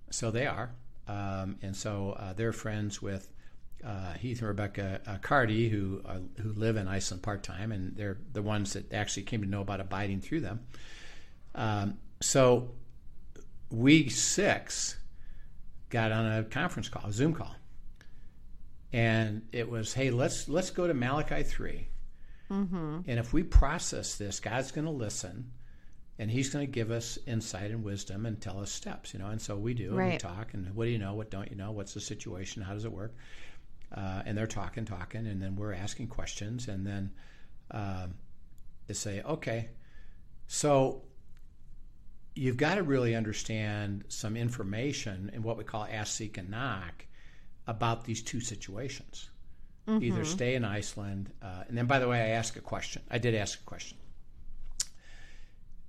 So 0.10 0.32
they 0.32 0.48
are, 0.48 0.72
um, 1.08 1.56
and 1.62 1.74
so 1.74 2.12
uh, 2.20 2.34
they're 2.34 2.52
friends 2.52 3.02
with 3.02 3.32
uh, 3.86 4.14
Heath 4.16 4.40
and 4.40 4.50
Rebecca 4.50 5.00
uh, 5.08 5.18
Cardy, 5.20 5.70
who 5.70 6.02
uh, 6.06 6.18
who 6.42 6.52
live 6.52 6.76
in 6.76 6.90
Iceland 6.90 7.24
part 7.24 7.42
time, 7.42 7.72
and 7.72 7.96
they're 7.96 8.18
the 8.34 8.42
ones 8.42 8.74
that 8.74 8.92
actually 8.92 9.24
came 9.24 9.42
to 9.42 9.48
know 9.48 9.62
about 9.62 9.80
abiding 9.80 10.20
through 10.20 10.42
them. 10.42 10.60
Um, 11.56 11.98
so 12.22 12.72
we 13.72 14.10
six 14.10 14.98
got 15.90 16.12
on 16.12 16.26
a 16.26 16.44
conference 16.44 16.90
call, 16.90 17.10
a 17.10 17.14
Zoom 17.14 17.34
call, 17.34 17.56
and 18.92 19.48
it 19.54 19.70
was, 19.70 19.94
hey, 19.94 20.12
let's 20.12 20.50
let's 20.50 20.70
go 20.70 20.86
to 20.86 20.94
Malachi 20.94 21.44
3 21.44 21.88
Mm-hmm. 22.52 23.00
and 23.08 23.20
if 23.20 23.34
we 23.34 23.44
process 23.44 24.16
this, 24.16 24.40
God's 24.40 24.72
going 24.72 24.86
to 24.86 24.92
listen, 24.92 25.52
and 26.20 26.30
He's 26.30 26.50
going 26.50 26.66
to 26.66 26.72
give 26.72 26.92
us 26.92 27.18
insight 27.26 27.72
and 27.72 27.84
wisdom 27.84 28.26
and 28.26 28.40
tell 28.40 28.60
us 28.60 28.72
steps, 28.72 29.14
you 29.14 29.20
know. 29.20 29.28
And 29.28 29.42
so 29.42 29.56
we 29.56 29.74
do, 29.74 29.98
and 29.98 30.12
we 30.12 30.18
talk, 30.18 30.54
and 30.54 30.74
what 30.76 30.86
do 30.86 30.92
you 30.92 31.00
know? 31.00 31.14
What 31.14 31.32
don't 31.32 31.50
you 31.50 31.58
know? 31.58 31.72
What's 31.72 31.94
the 31.94 32.02
situation? 32.02 32.62
How 32.62 32.74
does 32.74 32.86
it 32.86 32.92
work? 32.92 33.16
Uh, 33.96 34.24
and 34.26 34.38
they're 34.38 34.48
talking, 34.48 34.86
talking, 34.86 35.26
and 35.28 35.42
then 35.42 35.56
we're 35.56 35.74
asking 35.74 36.08
questions, 36.08 36.68
and 36.68 36.86
then 36.86 37.12
um, 37.72 38.16
they 38.88 38.94
say, 38.94 39.22
okay, 39.24 39.70
so 40.48 41.04
you've 42.36 42.58
got 42.58 42.76
to 42.76 42.84
really 42.84 43.16
understand 43.16 44.04
some 44.10 44.36
information 44.36 45.32
in 45.34 45.42
what 45.42 45.58
we 45.58 45.64
call 45.64 45.88
ask, 45.90 46.14
seek, 46.14 46.38
and 46.38 46.50
knock 46.50 47.06
about 47.68 48.06
these 48.06 48.22
two 48.22 48.40
situations. 48.40 49.30
Either 49.88 50.26
stay 50.26 50.56
in 50.56 50.66
Iceland, 50.66 51.32
uh, 51.44 51.64
and 51.68 51.78
then 51.78 51.86
by 51.86 52.00
the 52.00 52.08
way, 52.08 52.20
I 52.20 52.28
asked 52.30 52.56
a 52.56 52.62
question. 52.62 53.04
I 53.12 53.20
did 53.20 53.36
ask 53.36 53.60
a 53.60 53.64
question. 53.64 53.98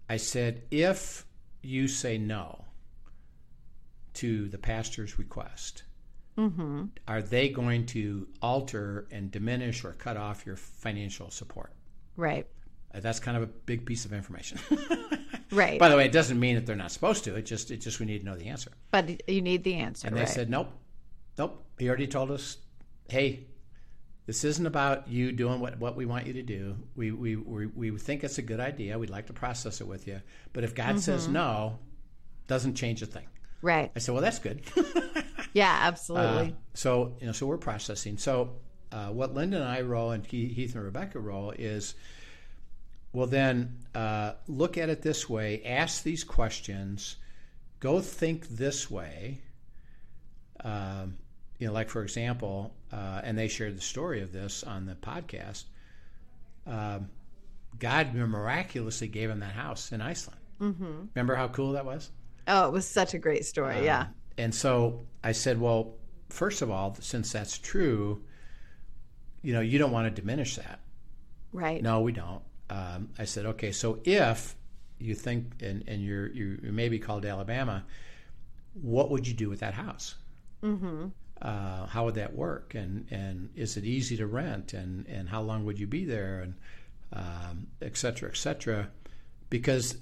I 0.08 0.18
said, 0.18 0.62
if 0.70 1.24
you 1.62 1.88
say 1.88 2.18
no 2.18 2.64
to 4.14 4.48
the 4.48 4.58
pastor's 4.58 5.18
request, 5.18 5.82
Mm-hmm. 6.36 6.84
are 7.08 7.22
they 7.22 7.48
going 7.48 7.86
to 7.86 8.28
alter 8.42 9.08
and 9.10 9.30
diminish 9.30 9.82
or 9.84 9.92
cut 9.92 10.18
off 10.18 10.44
your 10.44 10.56
financial 10.56 11.30
support? 11.30 11.72
Right. 12.14 12.46
Uh, 12.94 13.00
That's 13.00 13.18
kind 13.20 13.38
of 13.38 13.42
a 13.42 13.46
big 13.46 13.86
piece 13.86 14.04
of 14.04 14.12
information. 14.12 14.58
Right. 15.52 15.78
By 15.78 15.88
the 15.88 15.96
way, 15.96 16.04
it 16.04 16.12
doesn't 16.12 16.40
mean 16.40 16.56
that 16.56 16.66
they're 16.66 16.74
not 16.74 16.90
supposed 16.90 17.22
to. 17.24 17.36
It 17.36 17.46
just 17.46 17.70
it 17.70 17.76
just 17.76 18.00
we 18.00 18.04
need 18.06 18.18
to 18.18 18.24
know 18.26 18.34
the 18.34 18.48
answer. 18.48 18.72
but 18.90 19.08
you 19.30 19.40
need 19.40 19.62
the 19.62 19.74
answer. 19.74 20.08
And 20.08 20.16
they 20.16 20.22
right. 20.22 20.28
said, 20.28 20.50
nope, 20.50 20.68
nope. 21.38 21.64
He 21.78 21.88
already 21.88 22.08
told 22.08 22.32
us, 22.32 22.56
hey, 23.08 23.46
this 24.26 24.42
isn't 24.44 24.66
about 24.66 25.08
you 25.08 25.32
doing 25.32 25.60
what, 25.60 25.78
what 25.78 25.96
we 25.96 26.04
want 26.04 26.26
you 26.26 26.32
to 26.34 26.42
do. 26.42 26.76
We, 26.96 27.12
we, 27.12 27.36
we, 27.36 27.66
we 27.66 27.90
think 27.98 28.24
it's 28.24 28.38
a 28.38 28.42
good 28.42 28.58
idea. 28.60 28.98
We'd 28.98 29.08
like 29.10 29.26
to 29.28 29.32
process 29.32 29.80
it 29.80 29.86
with 29.86 30.06
you. 30.08 30.20
But 30.52 30.64
if 30.64 30.74
God 30.74 30.90
Mm-hmm. 30.90 30.98
says 30.98 31.28
no, 31.28 31.78
doesn't 32.48 32.74
change 32.74 33.02
a 33.02 33.06
thing. 33.06 33.26
right. 33.62 33.90
I 33.94 33.98
said, 34.00 34.12
well, 34.12 34.22
that's 34.22 34.38
good. 34.38 34.62
Yeah, 35.52 35.78
absolutely. 35.84 36.48
Uh, 36.50 36.54
so 36.74 37.16
you 37.18 37.26
know, 37.26 37.32
so 37.32 37.46
we're 37.46 37.56
processing. 37.56 38.18
So 38.18 38.56
uh, 38.92 39.06
what 39.06 39.32
Linda 39.32 39.56
and 39.56 39.64
I 39.64 39.80
roll, 39.80 40.10
and 40.10 40.26
Heath 40.26 40.74
and 40.74 40.84
Rebecca 40.84 41.18
roll 41.18 41.52
is, 41.52 41.94
well, 43.14 43.26
then 43.26 43.78
uh, 43.94 44.32
look 44.48 44.76
at 44.76 44.90
it 44.90 45.00
this 45.00 45.30
way: 45.30 45.62
ask 45.64 46.02
these 46.02 46.24
questions, 46.24 47.16
go 47.80 48.00
think 48.00 48.48
this 48.48 48.90
way. 48.90 49.40
Um, 50.62 51.16
you 51.58 51.66
know, 51.66 51.72
like 51.72 51.88
for 51.88 52.02
example, 52.02 52.74
uh, 52.92 53.20
and 53.24 53.38
they 53.38 53.48
shared 53.48 53.76
the 53.76 53.82
story 53.82 54.22
of 54.22 54.32
this 54.32 54.62
on 54.62 54.86
the 54.86 54.94
podcast. 54.94 55.64
Um, 56.66 57.08
God 57.78 58.14
miraculously 58.14 59.08
gave 59.08 59.30
him 59.30 59.40
that 59.40 59.52
house 59.52 59.92
in 59.92 60.00
Iceland. 60.00 60.40
Mm-hmm. 60.60 61.04
Remember 61.14 61.34
how 61.34 61.48
cool 61.48 61.72
that 61.72 61.84
was? 61.84 62.10
Oh, 62.48 62.66
it 62.66 62.72
was 62.72 62.86
such 62.86 63.14
a 63.14 63.18
great 63.18 63.44
story. 63.44 63.84
yeah. 63.84 64.02
Um, 64.02 64.14
and 64.38 64.54
so 64.54 65.06
I 65.24 65.32
said, 65.32 65.60
well, 65.60 65.94
first 66.28 66.62
of 66.62 66.70
all, 66.70 66.96
since 67.00 67.32
that's 67.32 67.58
true, 67.58 68.22
you 69.42 69.52
know, 69.52 69.60
you 69.60 69.78
don't 69.78 69.92
want 69.92 70.14
to 70.14 70.20
diminish 70.20 70.56
that. 70.56 70.80
Right. 71.52 71.82
No, 71.82 72.00
we 72.00 72.12
don't. 72.12 72.42
Um, 72.68 73.10
I 73.18 73.24
said, 73.24 73.46
okay, 73.46 73.72
so 73.72 74.00
if 74.04 74.54
you 74.98 75.14
think, 75.14 75.62
and, 75.62 75.84
and 75.86 76.02
you're, 76.02 76.28
you 76.28 76.58
may 76.62 76.88
be 76.88 76.98
called 76.98 77.22
to 77.22 77.28
Alabama, 77.28 77.84
what 78.74 79.10
would 79.10 79.26
you 79.26 79.34
do 79.34 79.48
with 79.48 79.60
that 79.60 79.74
house? 79.74 80.16
Mm-hmm. 80.62 81.06
Uh, 81.42 81.86
how 81.86 82.04
would 82.04 82.14
that 82.14 82.34
work? 82.34 82.74
And, 82.74 83.06
and 83.10 83.50
is 83.54 83.76
it 83.76 83.84
easy 83.84 84.16
to 84.16 84.26
rent? 84.26 84.72
And, 84.72 85.06
and 85.06 85.28
how 85.28 85.42
long 85.42 85.64
would 85.66 85.78
you 85.78 85.86
be 85.86 86.04
there? 86.04 86.40
And 86.40 86.54
um, 87.12 87.66
et 87.82 87.96
cetera, 87.96 88.30
et 88.30 88.36
cetera. 88.36 88.88
Because 89.50 89.96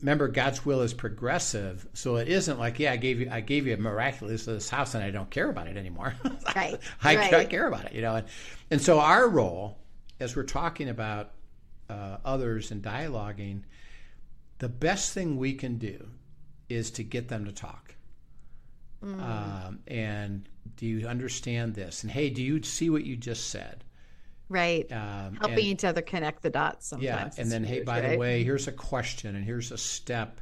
remember 0.00 0.28
God's 0.28 0.64
will 0.64 0.80
is 0.80 0.94
progressive, 0.94 1.86
so 1.92 2.16
it 2.16 2.28
isn't 2.28 2.58
like, 2.58 2.78
yeah, 2.78 2.92
I 2.92 2.96
gave 2.96 3.20
you 3.20 3.28
I 3.30 3.40
gave 3.40 3.66
you 3.66 3.74
a 3.74 3.76
miraculous 3.76 4.68
house 4.68 4.94
and 4.94 5.04
I 5.04 5.10
don't 5.10 5.30
care 5.30 5.50
about 5.50 5.66
it 5.66 5.76
anymore. 5.76 6.14
Right. 6.56 6.80
I, 7.02 7.16
right. 7.16 7.34
I, 7.34 7.44
care 7.44 7.68
about 7.68 7.84
it, 7.84 7.92
you 7.92 8.02
know. 8.02 8.16
And, 8.16 8.26
and 8.72 8.82
so 8.82 8.98
our 8.98 9.28
role, 9.28 9.78
as 10.18 10.34
we're 10.34 10.42
talking 10.42 10.88
about 10.88 11.30
uh, 11.88 12.16
others 12.24 12.72
and 12.72 12.82
dialoguing, 12.82 13.62
the 14.58 14.68
best 14.68 15.14
thing 15.14 15.36
we 15.36 15.54
can 15.54 15.78
do 15.78 16.08
is 16.68 16.90
to 16.92 17.04
get 17.04 17.28
them 17.28 17.44
to 17.44 17.52
talk. 17.52 17.94
Mm. 19.04 19.22
Um, 19.22 19.78
and 19.86 20.48
do 20.76 20.86
you 20.86 21.06
understand 21.06 21.74
this? 21.74 22.02
And 22.02 22.10
hey, 22.10 22.30
do 22.30 22.42
you 22.42 22.62
see 22.62 22.90
what 22.90 23.04
you 23.04 23.16
just 23.16 23.50
said? 23.50 23.84
Right. 24.48 24.90
Um, 24.90 25.36
Helping 25.36 25.58
and, 25.58 25.66
each 25.66 25.84
other 25.84 26.02
connect 26.02 26.42
the 26.42 26.50
dots 26.50 26.88
sometimes. 26.88 27.36
Yeah. 27.36 27.42
And 27.42 27.50
then, 27.50 27.64
huge, 27.64 27.78
hey, 27.78 27.84
by 27.84 28.00
right? 28.00 28.10
the 28.10 28.18
way, 28.18 28.44
here's 28.44 28.66
a 28.66 28.72
question 28.72 29.36
and 29.36 29.44
here's 29.44 29.70
a 29.70 29.78
step 29.78 30.40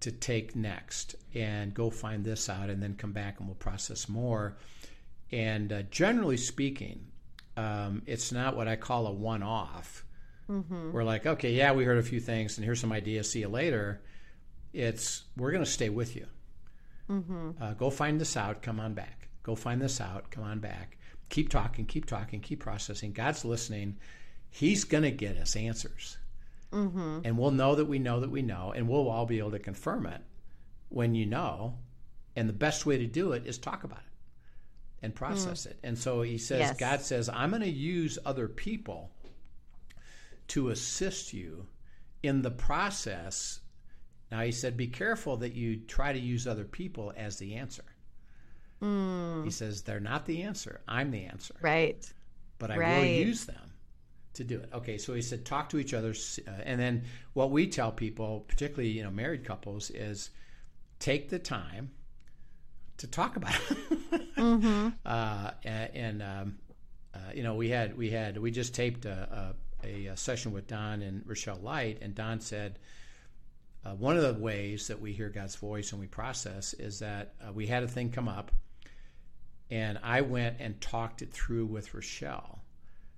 to 0.00 0.10
take 0.10 0.56
next 0.56 1.14
and 1.34 1.72
go 1.72 1.90
find 1.90 2.24
this 2.24 2.48
out 2.48 2.70
and 2.70 2.82
then 2.82 2.94
come 2.94 3.12
back 3.12 3.38
and 3.38 3.48
we'll 3.48 3.54
process 3.54 4.08
more. 4.08 4.56
And 5.30 5.72
uh, 5.72 5.82
generally 5.90 6.38
speaking, 6.38 7.06
um, 7.56 8.02
it's 8.06 8.32
not 8.32 8.56
what 8.56 8.68
I 8.68 8.76
call 8.76 9.06
a 9.06 9.12
one 9.12 9.42
off. 9.42 10.04
Mm-hmm. 10.50 10.92
We're 10.92 11.04
like, 11.04 11.26
okay, 11.26 11.52
yeah, 11.52 11.72
we 11.72 11.84
heard 11.84 11.98
a 11.98 12.02
few 12.02 12.20
things 12.20 12.56
and 12.56 12.64
here's 12.64 12.80
some 12.80 12.92
ideas. 12.92 13.30
See 13.30 13.40
you 13.40 13.48
later. 13.48 14.02
It's, 14.72 15.24
we're 15.36 15.52
going 15.52 15.64
to 15.64 15.70
stay 15.70 15.88
with 15.88 16.16
you. 16.16 16.26
Mm-hmm. 17.12 17.50
Uh, 17.60 17.74
go 17.74 17.90
find 17.90 18.20
this 18.20 18.36
out. 18.36 18.62
Come 18.62 18.80
on 18.80 18.94
back. 18.94 19.28
Go 19.42 19.54
find 19.54 19.80
this 19.82 20.00
out. 20.00 20.30
Come 20.30 20.44
on 20.44 20.60
back 20.60 20.96
keep 21.32 21.48
talking, 21.48 21.86
keep 21.86 22.06
talking, 22.06 22.40
keep 22.40 22.60
processing. 22.60 23.12
God's 23.12 23.44
listening. 23.44 23.96
He's 24.50 24.84
going 24.84 25.02
to 25.02 25.10
get 25.10 25.38
us 25.38 25.56
answers. 25.56 26.18
Mm-hmm. 26.70 27.20
And 27.24 27.38
we'll 27.38 27.50
know 27.50 27.74
that 27.74 27.86
we 27.86 27.98
know 27.98 28.20
that 28.20 28.30
we 28.30 28.42
know, 28.42 28.72
and 28.76 28.88
we'll 28.88 29.08
all 29.08 29.26
be 29.26 29.38
able 29.38 29.50
to 29.52 29.58
confirm 29.58 30.06
it 30.06 30.20
when 30.90 31.14
you 31.14 31.26
know. 31.26 31.78
And 32.36 32.48
the 32.48 32.54
best 32.54 32.86
way 32.86 32.98
to 32.98 33.06
do 33.06 33.32
it 33.32 33.46
is 33.46 33.58
talk 33.58 33.82
about 33.82 33.98
it 33.98 35.04
and 35.04 35.14
process 35.14 35.66
mm. 35.66 35.70
it. 35.70 35.78
And 35.82 35.98
so 35.98 36.22
he 36.22 36.38
says, 36.38 36.60
yes. 36.60 36.76
God 36.76 37.00
says, 37.00 37.28
I'm 37.28 37.50
going 37.50 37.62
to 37.62 37.68
use 37.68 38.18
other 38.24 38.48
people 38.48 39.10
to 40.48 40.68
assist 40.68 41.32
you 41.32 41.66
in 42.22 42.42
the 42.42 42.50
process. 42.50 43.60
Now, 44.32 44.40
he 44.40 44.50
said, 44.50 44.78
be 44.78 44.86
careful 44.86 45.36
that 45.36 45.52
you 45.52 45.76
try 45.76 46.14
to 46.14 46.18
use 46.18 46.46
other 46.46 46.64
people 46.64 47.12
as 47.18 47.36
the 47.36 47.56
answer. 47.56 47.84
Mm. 48.80 49.44
He 49.44 49.50
says, 49.50 49.82
they're 49.82 50.00
not 50.00 50.24
the 50.24 50.40
answer. 50.40 50.80
I'm 50.88 51.10
the 51.10 51.26
answer. 51.26 51.54
Right. 51.60 52.10
But 52.58 52.70
I 52.70 52.78
right. 52.78 52.98
will 52.98 53.04
use 53.04 53.44
them 53.44 53.72
to 54.32 54.42
do 54.42 54.60
it. 54.60 54.70
Okay, 54.72 54.96
so 54.96 55.12
he 55.12 55.20
said, 55.20 55.44
talk 55.44 55.68
to 55.68 55.78
each 55.78 55.92
other. 55.92 56.14
Uh, 56.48 56.50
and 56.64 56.80
then 56.80 57.04
what 57.34 57.50
we 57.50 57.66
tell 57.66 57.92
people, 57.92 58.46
particularly 58.48 58.88
you 58.88 59.02
know 59.02 59.10
married 59.10 59.44
couples, 59.44 59.90
is 59.90 60.30
take 60.98 61.28
the 61.28 61.38
time 61.38 61.90
to 62.96 63.06
talk 63.06 63.36
about 63.36 63.54
it. 63.54 64.34
mm-hmm. 64.36 64.88
uh, 65.04 65.50
and, 65.62 65.90
and 65.94 66.22
um, 66.22 66.58
uh, 67.14 67.18
you 67.34 67.42
know, 67.42 67.54
we 67.54 67.68
had 67.68 67.98
we 67.98 68.08
had 68.08 68.38
we 68.38 68.50
just 68.50 68.74
taped 68.74 69.04
a, 69.04 69.54
a, 69.84 70.06
a, 70.06 70.16
session 70.16 70.52
with 70.52 70.66
Don 70.68 71.02
and 71.02 71.22
Rochelle 71.26 71.60
Light, 71.60 71.98
and 72.00 72.14
Don 72.14 72.40
said. 72.40 72.78
Uh, 73.84 73.94
one 73.94 74.16
of 74.16 74.22
the 74.22 74.40
ways 74.40 74.86
that 74.88 75.00
we 75.00 75.12
hear 75.12 75.28
God's 75.28 75.56
voice 75.56 75.92
and 75.92 76.00
we 76.00 76.06
process 76.06 76.72
is 76.74 77.00
that 77.00 77.34
uh, 77.46 77.52
we 77.52 77.66
had 77.66 77.82
a 77.82 77.88
thing 77.88 78.10
come 78.10 78.28
up, 78.28 78.52
and 79.70 79.98
I 80.02 80.20
went 80.20 80.56
and 80.60 80.80
talked 80.80 81.22
it 81.22 81.32
through 81.32 81.66
with 81.66 81.92
Rochelle 81.92 82.62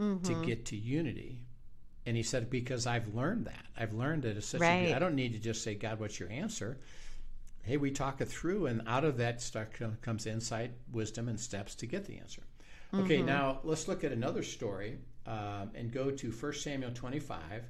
mm-hmm. 0.01 0.23
to 0.23 0.47
get 0.47 0.67
to 0.67 0.77
unity. 0.77 1.43
And 2.07 2.17
he 2.17 2.23
said, 2.23 2.51
because 2.51 2.87
I've 2.87 3.15
learned 3.15 3.47
that. 3.47 3.67
I've 3.77 3.93
learned 3.93 4.23
that 4.23 4.37
it's 4.37 4.47
such 4.47 4.61
right. 4.61 4.89
a 4.89 4.97
I 4.97 4.99
don't 4.99 5.15
need 5.15 5.33
to 5.33 5.39
just 5.39 5.63
say, 5.63 5.75
God, 5.75 6.01
what's 6.01 6.21
your 6.21 6.31
answer? 6.31 6.79
Hey, 7.63 7.79
we 7.79 7.91
talk 7.91 8.21
it 8.21 8.29
through, 8.29 8.67
and 8.67 8.83
out 8.87 9.05
of 9.05 9.19
that 9.19 9.41
stuff 9.41 9.69
comes 10.03 10.27
insight, 10.27 10.73
wisdom, 10.93 11.29
and 11.29 11.41
steps 11.41 11.75
to 11.77 11.87
get 11.87 12.05
the 12.05 12.19
answer. 12.19 12.43
Okay, 12.93 13.19
mm-hmm. 13.19 13.27
now 13.27 13.61
let's 13.65 13.89
look 13.89 14.05
at 14.05 14.13
another 14.13 14.43
story 14.43 14.99
um, 15.27 15.71
and 15.75 15.91
go 15.91 16.11
to 16.11 16.31
1 16.31 16.53
Samuel 16.53 16.93
25. 16.93 17.65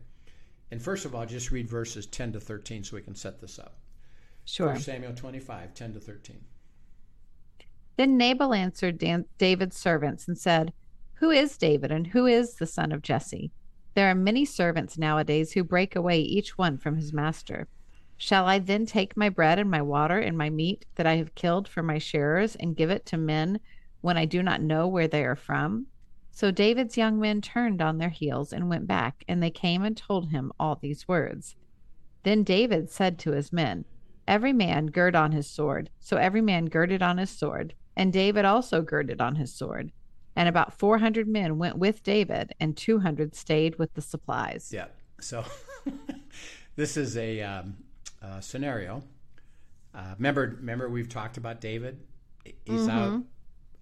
And 0.70 0.83
first 0.83 1.05
of 1.05 1.14
all, 1.14 1.27
just 1.27 1.50
read 1.50 1.68
verses 1.68 2.07
10 2.07 2.33
to 2.33 2.40
13 2.40 2.85
so 2.85 2.96
we 2.96 3.03
can 3.03 3.14
set 3.14 3.40
this 3.40 3.59
up. 3.59 3.79
Sure. 4.44 4.68
1 4.68 4.81
Samuel 4.81 5.14
25, 5.14 5.74
10 5.74 5.94
to 5.94 6.00
13. 6.00 6.44
Then 7.96 8.16
Nabal 8.16 8.53
answered 8.53 8.98
Dan- 8.98 9.27
David's 9.38 9.77
servants 9.77 10.27
and 10.27 10.37
said, 10.37 10.72
Who 11.14 11.31
is 11.31 11.57
David 11.57 11.92
and 11.92 12.09
who 12.09 12.27
is 12.27 12.55
the 12.55 12.66
son 12.66 12.92
of 12.92 13.03
Jesse? 13.03 13.53
There 13.94 14.11
are 14.11 14.14
many 14.14 14.44
servants 14.44 14.98
nowadays 14.98 15.53
who 15.53 15.62
break 15.62 15.94
away 15.94 16.18
each 16.20 16.59
one 16.59 16.79
from 16.79 16.96
his 16.96 17.12
master. 17.12 17.68
Shall 18.16 18.46
I 18.46 18.59
then 18.59 18.87
take 18.87 19.16
my 19.16 19.29
bread 19.29 19.59
and 19.59 19.70
my 19.70 19.83
water 19.83 20.18
and 20.18 20.37
my 20.37 20.50
meat 20.50 20.85
that 20.96 21.07
I 21.07 21.16
have 21.16 21.35
killed 21.35 21.68
for 21.68 21.83
my 21.83 21.98
sharers 21.98 22.57
and 22.57 22.77
give 22.77 22.90
it 22.90 23.07
to 23.07 23.16
men 23.16 23.61
when 24.00 24.16
I 24.16 24.24
do 24.24 24.42
not 24.42 24.62
know 24.62 24.88
where 24.88 25.09
they 25.09 25.24
are 25.24 25.37
from? 25.37 25.87
So 26.34 26.50
David's 26.50 26.96
young 26.96 27.20
men 27.20 27.40
turned 27.40 27.80
on 27.80 27.98
their 27.98 28.08
heels 28.08 28.52
and 28.52 28.68
went 28.68 28.88
back, 28.88 29.24
and 29.28 29.40
they 29.40 29.52
came 29.52 29.84
and 29.84 29.96
told 29.96 30.30
him 30.30 30.52
all 30.58 30.74
these 30.74 31.06
words. 31.06 31.54
Then 32.24 32.42
David 32.42 32.90
said 32.90 33.20
to 33.20 33.30
his 33.30 33.52
men, 33.52 33.84
Every 34.26 34.52
man 34.52 34.86
gird 34.86 35.14
on 35.14 35.30
his 35.30 35.48
sword. 35.48 35.90
So 36.00 36.16
every 36.16 36.40
man 36.40 36.64
girded 36.66 37.02
on 37.02 37.18
his 37.18 37.30
sword. 37.30 37.74
And 37.94 38.12
David 38.12 38.44
also 38.44 38.82
girded 38.82 39.20
on 39.20 39.36
his 39.36 39.54
sword. 39.54 39.92
And 40.34 40.48
about 40.48 40.76
400 40.76 41.28
men 41.28 41.56
went 41.56 41.78
with 41.78 42.02
David, 42.02 42.52
and 42.58 42.76
200 42.76 43.36
stayed 43.36 43.78
with 43.78 43.94
the 43.94 44.02
supplies. 44.02 44.72
Yeah. 44.74 44.86
So 45.20 45.44
this 46.74 46.96
is 46.96 47.16
a, 47.16 47.42
um, 47.42 47.76
a 48.20 48.42
scenario. 48.42 49.04
Uh, 49.94 50.14
remember, 50.16 50.56
remember 50.58 50.88
we've 50.88 51.08
talked 51.08 51.36
about 51.36 51.60
David. 51.60 52.00
He's 52.42 52.88
mm-hmm. 52.88 52.90
out 52.90 53.22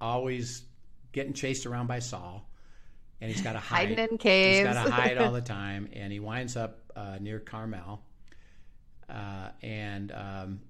always 0.03 0.65
getting 1.13 1.33
chased 1.33 1.67
around 1.67 1.87
by 1.87 1.99
Saul, 1.99 2.49
and 3.21 3.31
he's 3.31 3.43
got 3.43 3.53
to 3.53 3.59
hide. 3.59 3.89
Hiding 3.89 4.11
in 4.11 4.19
caves. 4.19 4.59
He's 4.59 4.75
got 4.75 4.85
to 4.85 4.91
hide 4.91 5.19
all 5.19 5.33
the 5.33 5.41
time, 5.41 5.89
and 5.93 6.13
he 6.13 6.21
winds 6.21 6.57
up 6.57 6.79
uh, 6.97 7.19
near 7.21 7.39
Carmel. 7.39 8.03
Uh, 9.09 9.51
and 9.63 10.13
um, 10.13 10.61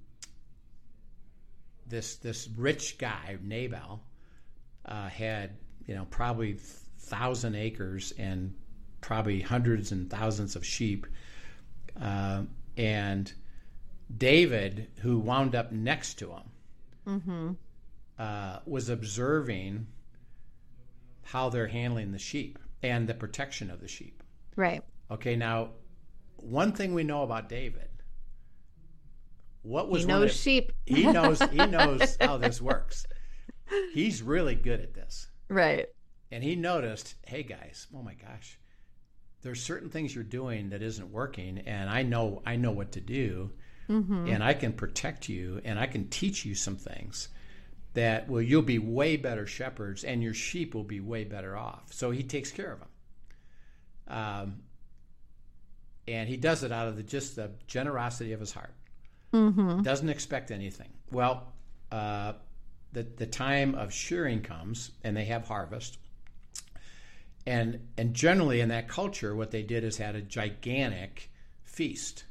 this 1.87 2.16
this 2.16 2.48
rich 2.57 2.98
guy 2.98 3.38
Nabal 3.40 4.02
uh, 4.85 5.09
had 5.09 5.50
you 5.87 5.94
know 5.94 6.07
probably 6.11 6.55
thousand 6.55 7.55
acres 7.55 8.12
and 8.18 8.55
probably 9.00 9.40
hundreds 9.40 9.92
and 9.92 10.11
thousands 10.11 10.57
of 10.57 10.64
sheep, 10.64 11.07
uh, 12.00 12.42
and 12.76 13.33
David, 14.16 14.88
who 15.00 15.18
wound 15.18 15.55
up 15.55 15.72
next 15.72 16.14
to 16.14 16.33
him, 16.33 16.42
mm-hmm. 17.07 17.50
uh, 18.18 18.59
was 18.66 18.88
observing 18.88 19.87
how 21.32 21.48
they're 21.48 21.66
handling 21.66 22.12
the 22.12 22.18
sheep 22.18 22.58
and 22.82 23.08
the 23.08 23.14
protection 23.14 23.70
of 23.70 23.80
the 23.80 23.88
sheep. 23.88 24.22
Right. 24.54 24.82
Okay. 25.10 25.34
Now, 25.34 25.70
one 26.36 26.72
thing 26.72 26.92
we 26.92 27.04
know 27.04 27.22
about 27.22 27.48
David 27.48 27.88
what 29.62 29.88
was 29.88 30.02
he 30.02 30.08
knows 30.08 30.34
sheep. 30.34 30.72
he 30.84 31.04
knows 31.04 31.40
he 31.52 31.64
knows 31.66 32.18
how 32.20 32.36
this 32.36 32.60
works. 32.60 33.06
He's 33.94 34.22
really 34.22 34.54
good 34.54 34.80
at 34.80 34.92
this. 34.92 35.28
Right. 35.48 35.86
And 36.30 36.44
he 36.44 36.56
noticed, 36.56 37.14
hey 37.26 37.42
guys, 37.42 37.86
oh 37.94 38.02
my 38.02 38.14
gosh, 38.14 38.58
there's 39.42 39.62
certain 39.62 39.88
things 39.88 40.14
you're 40.14 40.24
doing 40.24 40.70
that 40.70 40.82
isn't 40.82 41.10
working, 41.10 41.58
and 41.60 41.88
I 41.88 42.02
know 42.02 42.42
I 42.44 42.56
know 42.56 42.72
what 42.72 42.92
to 42.92 43.00
do, 43.00 43.52
mm-hmm. 43.88 44.26
and 44.26 44.44
I 44.44 44.52
can 44.52 44.72
protect 44.72 45.28
you, 45.28 45.62
and 45.64 45.78
I 45.78 45.86
can 45.86 46.08
teach 46.08 46.44
you 46.44 46.54
some 46.54 46.76
things. 46.76 47.28
That 47.94 48.28
well 48.28 48.42
you'll 48.42 48.62
be 48.62 48.78
way 48.78 49.16
better 49.16 49.46
shepherds 49.46 50.05
and 50.05 50.22
your 50.22 50.35
sheep 50.35 50.74
will 50.74 50.85
be 50.85 51.00
way 51.00 51.24
better 51.24 51.57
off. 51.57 51.92
So 51.92 52.11
he 52.11 52.22
takes 52.22 52.50
care 52.50 52.72
of 52.72 52.78
them. 52.81 52.88
Um, 54.09 54.57
and 56.09 56.28
he 56.28 56.37
does 56.37 56.64
it 56.64 56.72
out 56.72 56.88
of 56.88 56.96
the, 56.96 57.02
just 57.02 57.37
the 57.37 57.50
generosity 57.66 58.33
of 58.33 58.40
his 58.40 58.52
heart. 58.52 58.74
Mm-hmm. 59.33 59.83
Doesn't 59.83 60.09
expect 60.09 60.50
anything. 60.50 60.88
Well, 61.11 61.52
uh, 61.90 62.35
the 62.92 63.05
the 63.05 63.26
time 63.26 63.74
of 63.74 63.92
shearing 63.92 64.42
comes, 64.42 64.90
and 65.02 65.16
they 65.16 65.24
have 65.26 65.46
harvest. 65.46 65.98
And 67.46 67.88
and 67.96 68.14
generally 68.14 68.61
in 68.61 68.68
that 68.68 68.88
culture, 68.88 69.35
what 69.35 69.50
they 69.50 69.62
did 69.62 69.85
is 69.85 69.96
had 69.96 70.14
a 70.14 70.20
gigantic 70.20 71.31
feast. 71.64 72.24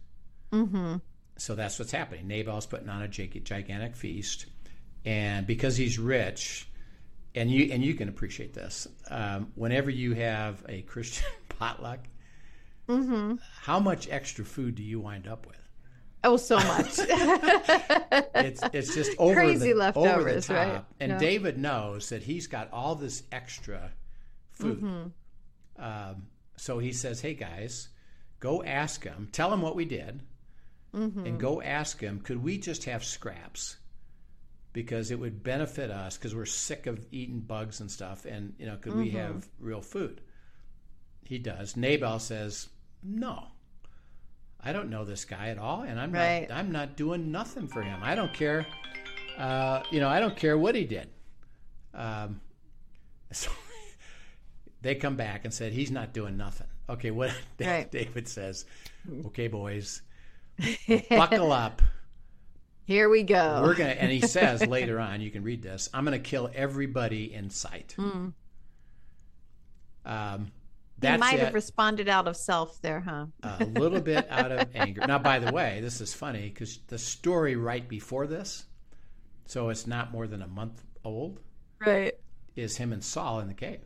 Mm-hmm. 0.52 0.98
So 1.38 1.56
that's 1.56 1.80
what's 1.80 1.92
happening. 1.92 2.28
Nabal's 2.28 2.68
putting 2.68 2.90
on 2.90 3.02
a 3.02 3.08
gigantic 3.08 3.96
feast, 3.96 4.46
and 5.06 5.48
because 5.48 5.78
he's 5.78 5.98
rich, 6.00 6.68
and 7.36 7.50
you 7.50 7.72
and 7.72 7.84
you 7.84 7.94
can 7.94 8.10
appreciate 8.10 8.54
this. 8.54 8.88
Um, 9.10 9.52
whenever 9.56 9.90
you 9.90 10.14
have 10.14 10.64
a 10.68 10.82
Christian 10.84 11.28
potluck, 11.50 12.00
mm-hmm. 12.88 13.36
how 13.62 13.80
much 13.80 14.10
extra 14.10 14.46
food 14.46 14.76
do 14.76 14.84
you 14.84 15.00
wind 15.00 15.28
up 15.28 15.48
with? 15.48 15.58
Oh, 16.24 16.38
so 16.38 16.58
much. 16.58 17.00
it's 17.00 18.62
it's 18.74 18.94
just 18.94 19.12
over 19.18 19.34
Crazy 19.34 19.72
the, 19.74 19.80
leftovers, 19.80 20.50
over 20.50 20.60
right? 20.60 20.86
And 21.00 21.14
Yeah. 21.14 21.18
David 21.18 21.58
knows 21.58 22.10
that 22.10 22.22
he's 22.24 22.48
got 22.48 22.72
all 22.72 22.96
this 22.96 23.24
extra 23.32 23.92
food. 24.52 24.82
Mm-hmm. 24.82 25.84
Um, 25.84 26.28
so 26.58 26.78
he 26.78 26.92
says, 26.92 27.22
"Hey 27.22 27.34
guys, 27.34 27.90
go 28.40 28.64
ask 28.64 29.04
him. 29.04 29.30
Tell 29.32 29.52
him 29.52 29.62
what 29.62 29.76
we 29.76 29.86
did, 29.86 30.22
Mm-hmm. 30.94 31.26
and 31.26 31.40
go 31.40 31.62
ask 31.62 32.00
him. 32.00 32.20
Could 32.20 32.44
we 32.44 32.58
just 32.60 32.84
have 32.84 33.04
scraps?" 33.04 33.78
Because 34.74 35.12
it 35.12 35.20
would 35.20 35.44
benefit 35.44 35.92
us 35.92 36.18
because 36.18 36.34
we're 36.34 36.46
sick 36.46 36.88
of 36.88 37.06
eating 37.12 37.40
bugs 37.42 37.82
and 37.82 37.92
stuff, 37.92 38.26
and 38.26 38.54
you 38.58 38.66
know, 38.66 38.78
could 38.78 38.96
we 38.96 39.10
Mm-hmm. 39.10 39.18
have 39.18 39.48
real 39.60 39.82
food? 39.82 40.22
He 41.26 41.40
does. 41.40 41.76
Nabal 41.76 42.20
says, 42.20 42.70
"No, 43.04 43.48
I 44.64 44.72
don't 44.72 44.90
know 44.90 45.04
this 45.04 45.26
guy 45.26 45.50
at 45.50 45.58
all, 45.58 45.82
and 45.82 46.00
I'm 46.00 46.12
Right. 46.14 46.48
not. 46.50 46.56
I'm 46.58 46.72
not 46.72 46.96
doing 46.96 47.32
nothing 47.32 47.68
for 47.68 47.82
him. 47.82 48.00
I 48.02 48.16
don't 48.16 48.34
care. 48.34 48.66
Uh, 49.38 49.84
you 49.92 50.00
know, 50.00 50.08
I 50.10 50.20
don't 50.22 50.36
care 50.38 50.58
what 50.58 50.76
he 50.76 50.86
did." 50.86 51.10
Um, 51.94 52.40
so 53.32 53.52
they 54.82 54.96
come 54.96 55.16
back 55.18 55.44
and 55.44 55.54
said 55.54 55.74
he's 55.74 55.92
not 55.92 56.14
doing 56.14 56.38
nothing. 56.38 56.68
Okay, 56.90 57.12
what 57.12 57.32
Right. 57.60 57.92
David 57.92 58.28
says? 58.28 58.66
Okay, 59.28 59.48
boys, 59.50 60.02
buckle 61.10 61.52
up. 61.52 61.82
Here 62.86 63.10
we 63.10 63.24
go. 63.24 63.62
We're 63.64 63.76
gonna, 63.76 63.92
and 63.92 64.12
he 64.12 64.22
says 64.22 64.66
later 64.66 65.00
on, 65.00 65.22
you 65.22 65.32
can 65.32 65.44
read 65.44 65.62
this. 65.62 65.90
I'm 65.94 66.04
gonna 66.04 66.20
kill 66.20 66.50
everybody 66.54 67.34
in 67.34 67.50
sight. 67.50 67.96
Um, 67.98 68.34
Hmm. 70.06 70.44
he 71.02 71.18
might 71.18 71.36
it. 71.36 71.40
have 71.42 71.54
responded 71.54 72.10
out 72.10 72.28
of 72.28 72.36
self 72.36 72.82
there, 72.82 73.00
huh? 73.02 73.28
a 73.44 73.66
little 73.66 74.02
bit 74.02 74.28
out 74.30 74.52
of 74.52 74.68
anger. 74.76 75.02
Now, 75.08 75.20
by 75.20 75.40
the 75.40 75.52
way, 75.52 75.80
this 75.82 76.02
is 76.02 76.14
funny 76.14 76.50
because 76.50 76.80
the 76.88 76.98
story 76.98 77.56
right 77.56 77.88
before 77.88 78.28
this, 78.28 78.66
so 79.46 79.70
it's 79.70 79.88
not 79.88 80.12
more 80.12 80.28
than 80.28 80.42
a 80.42 80.48
month 80.48 80.84
old, 81.04 81.40
Right. 81.80 82.14
is 82.56 82.78
him 82.78 82.94
and 82.94 83.04
Saul 83.04 83.40
in 83.40 83.48
the 83.48 83.54
cave, 83.54 83.82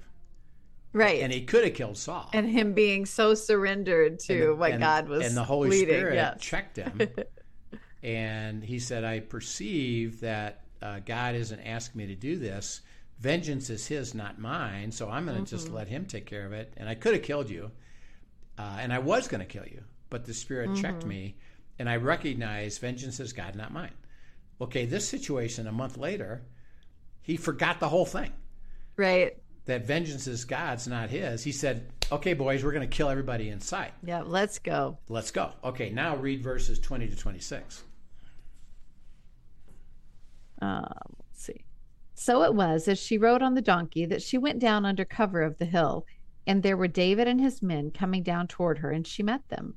Right. 0.94 1.22
and 1.22 1.32
he 1.32 1.46
could 1.46 1.64
have 1.66 1.74
killed 1.74 1.98
Saul. 1.98 2.30
and 2.34 2.50
him 2.50 2.74
being 2.74 3.06
so 3.06 3.34
surrendered 3.34 4.20
to 4.22 4.52
And 4.52 4.60
what 4.60 4.72
and- 4.72 4.82
God 4.82 5.08
was 5.10 5.26
and 5.26 5.36
the 5.38 5.44
Holy 5.44 5.70
leading. 5.70 5.96
Spirit 5.96 6.16
yes. 6.16 6.42
checked 6.42 6.78
him, 6.78 7.00
and 8.06 8.64
he 8.64 8.78
said, 8.80 9.04
"I 9.04 9.20
perceive 9.20 10.20
that 10.22 10.62
uh, 10.82 11.00
God 11.06 11.36
isn't 11.36 11.60
asking 11.60 12.00
me 12.00 12.08
to 12.08 12.16
do 12.16 12.38
this. 12.38 12.82
Vengeance 13.20 13.70
is 13.70 13.88
His, 13.88 14.14
not 14.14 14.40
mine. 14.40 14.92
So 14.92 15.10
I'm 15.10 15.26
going 15.26 15.44
to 15.44 15.50
just 15.50 15.68
Mm-hmm. 15.68 15.76
let 15.76 15.88
Him 15.88 16.06
take 16.06 16.26
care 16.26 16.46
of 16.46 16.54
it. 16.54 16.72
And 16.78 16.88
I 16.88 16.94
could 16.96 17.14
have 17.16 17.24
killed 17.24 17.50
you, 17.50 17.72
uh, 18.60 18.78
and 18.80 18.94
I 18.94 19.00
was 19.00 19.28
going 19.28 19.40
to 19.40 19.46
kill 19.48 19.66
you, 19.66 19.84
but 20.10 20.26
the 20.26 20.34
Spirit 20.34 20.76
checked 20.76 21.00
Mm-hmm. 21.00 21.10
me, 21.10 21.36
and 21.80 21.90
I 21.90 21.96
recognized 21.96 22.80
vengeance 22.82 23.20
is 23.20 23.34
God, 23.34 23.56
not 23.56 23.74
mine. 23.74 23.94
Okay, 24.62 24.86
this 24.86 25.08
situation 25.10 25.66
a 25.68 25.72
month 25.72 25.98
later, 25.98 26.44
he 27.24 27.38
forgot 27.38 27.80
the 27.80 27.90
whole 27.90 28.06
thing." 28.06 28.32
Right. 28.98 29.36
That 29.66 29.86
vengeance 29.88 30.28
is 30.28 30.46
God's, 30.46 30.88
not 30.88 31.10
his. 31.10 31.44
He 31.44 31.52
said, 31.52 31.92
Okay, 32.12 32.34
boys, 32.36 32.64
we're 32.64 32.72
going 32.72 32.88
to 32.88 32.96
kill 32.98 33.10
everybody 33.10 33.50
in 33.50 33.60
sight. 33.60 33.92
Yeah. 34.04 34.22
Let's 34.24 34.60
go. 34.60 35.00
Let's 35.10 35.32
go. 35.32 35.52
Okay, 35.64 35.90
now 35.90 36.16
read 36.18 36.44
verses 36.44 36.78
20 36.78 37.08
to 37.08 37.16
26. 37.16 37.82
Um, 40.62 40.94
let's 41.20 41.44
see. 41.44 41.66
So 42.14 42.44
it 42.44 42.54
was 42.54 42.88
as 42.88 42.98
she 42.98 43.18
rode 43.18 43.42
on 43.42 43.56
the 43.56 43.62
donkey 43.62 44.06
that 44.06 44.22
she 44.22 44.38
went 44.38 44.60
down 44.60 44.86
under 44.86 45.04
cover 45.04 45.42
of 45.42 45.58
the 45.58 45.66
hill, 45.66 46.06
and 46.48 46.64
there 46.64 46.78
were 46.78 46.88
David 46.88 47.28
and 47.28 47.42
his 47.42 47.62
men 47.62 47.92
coming 47.92 48.24
down 48.24 48.48
toward 48.48 48.78
her, 48.80 48.92
and 48.92 49.06
she 49.06 49.24
met 49.24 49.48
them. 49.50 49.76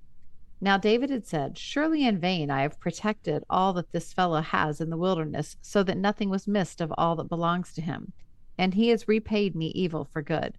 Now 0.60 0.76
David 0.76 1.10
had 1.10 1.26
said, 1.26 1.56
Surely 1.56 2.04
in 2.04 2.18
vain 2.18 2.50
I 2.50 2.62
have 2.62 2.80
protected 2.80 3.44
all 3.48 3.72
that 3.74 3.92
this 3.92 4.12
fellow 4.12 4.40
has 4.40 4.80
in 4.80 4.90
the 4.90 4.96
wilderness, 4.96 5.56
so 5.62 5.82
that 5.84 5.96
nothing 5.96 6.30
was 6.30 6.48
missed 6.48 6.80
of 6.80 6.92
all 6.98 7.16
that 7.16 7.28
belongs 7.28 7.72
to 7.74 7.82
him, 7.82 8.12
and 8.56 8.74
he 8.74 8.88
has 8.88 9.08
repaid 9.08 9.54
me 9.54 9.68
evil 9.68 10.04
for 10.04 10.22
good. 10.22 10.58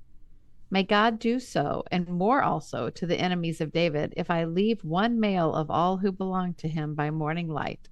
May 0.71 0.84
God 0.84 1.17
do 1.17 1.39
so, 1.39 1.84
and 1.91 2.08
more 2.08 2.43
also, 2.43 2.89
to 2.91 3.05
the 3.08 3.19
enemies 3.19 3.60
of 3.60 3.71
David, 3.71 4.13
if 4.15 4.29
I 4.29 4.43
leave 4.43 4.84
one 4.84 5.19
male 5.19 5.53
of 5.53 5.71
all 5.71 5.97
who 5.97 6.12
belong 6.12 6.53
to 6.55 6.67
him 6.67 6.93
by 6.93 7.10
morning 7.10 7.49
light. 7.49 7.89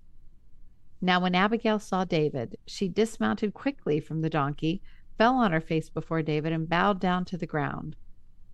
Now, 1.00 1.20
when 1.20 1.36
Abigail 1.36 1.80
saw 1.80 2.06
David, 2.06 2.58
she 2.66 2.88
dismounted 2.88 3.54
quickly 3.54 4.00
from 4.00 4.22
the 4.22 4.30
donkey, 4.30 4.82
fell 5.18 5.36
on 5.36 5.52
her 5.52 5.62
face 5.62 5.90
before 5.90 6.24
David, 6.24 6.52
and 6.52 6.68
bowed 6.68 7.00
down 7.00 7.26
to 7.26 7.38
the 7.38 7.46
ground. 7.46 7.96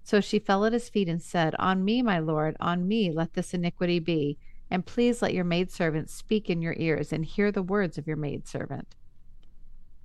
So 0.04 0.20
she 0.20 0.40
fell 0.40 0.66
at 0.66 0.74
his 0.74 0.90
feet 0.90 1.08
and 1.08 1.22
said, 1.22 1.56
On 1.58 1.86
me, 1.86 2.02
my 2.02 2.20
lord, 2.20 2.58
on 2.60 2.88
me 2.88 3.12
let 3.12 3.34
this 3.34 3.54
iniquity 3.54 4.00
be, 4.00 4.38
and 4.70 4.86
please 4.86 5.22
let 5.22 5.34
your 5.34 5.46
maidservant 5.46 6.10
speak 6.10 6.50
in 6.50 6.62
your 6.62 6.76
ears, 6.78 7.14
and 7.14 7.24
hear 7.24 7.52
the 7.52 7.64
words 7.64 7.98
of 7.98 8.08
your 8.08 8.18
maidservant. 8.18 8.96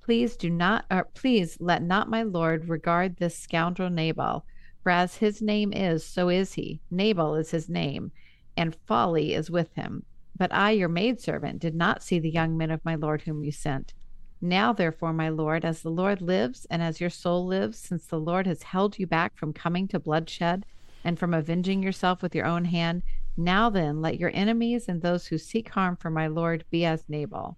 Please 0.00 0.36
do 0.36 0.48
not, 0.48 0.86
or 0.90 1.04
please 1.14 1.58
let 1.60 1.82
not 1.82 2.08
my 2.08 2.22
lord 2.22 2.68
regard 2.68 3.16
this 3.16 3.36
scoundrel 3.36 3.90
Nabal, 3.90 4.44
for 4.82 4.90
as 4.90 5.16
his 5.16 5.42
name 5.42 5.72
is, 5.72 6.06
so 6.06 6.28
is 6.28 6.52
he. 6.52 6.80
Nabal 6.90 7.34
is 7.34 7.50
his 7.50 7.68
name, 7.68 8.12
and 8.56 8.76
folly 8.86 9.34
is 9.34 9.50
with 9.50 9.74
him. 9.74 10.04
But 10.38 10.52
I, 10.52 10.70
your 10.70 10.88
maidservant, 10.88 11.58
did 11.58 11.74
not 11.74 12.02
see 12.02 12.18
the 12.18 12.30
young 12.30 12.56
men 12.56 12.70
of 12.70 12.84
my 12.84 12.94
lord 12.94 13.22
whom 13.22 13.42
you 13.44 13.52
sent. 13.52 13.92
Now, 14.40 14.72
therefore, 14.72 15.12
my 15.12 15.30
lord, 15.30 15.64
as 15.64 15.82
the 15.82 15.90
Lord 15.90 16.22
lives, 16.22 16.64
and 16.70 16.80
as 16.80 17.00
your 17.00 17.10
soul 17.10 17.44
lives, 17.44 17.76
since 17.78 18.06
the 18.06 18.20
Lord 18.20 18.46
has 18.46 18.62
held 18.62 18.98
you 18.98 19.06
back 19.06 19.36
from 19.36 19.52
coming 19.52 19.88
to 19.88 19.98
bloodshed 19.98 20.64
and 21.04 21.18
from 21.18 21.34
avenging 21.34 21.82
yourself 21.82 22.22
with 22.22 22.36
your 22.36 22.46
own 22.46 22.64
hand, 22.64 23.02
now 23.36 23.68
then, 23.70 24.00
let 24.00 24.18
your 24.18 24.30
enemies 24.32 24.88
and 24.88 25.02
those 25.02 25.26
who 25.26 25.38
seek 25.38 25.68
harm 25.70 25.96
for 25.96 26.10
my 26.10 26.26
lord 26.28 26.64
be 26.70 26.84
as 26.84 27.04
Nabal. 27.08 27.56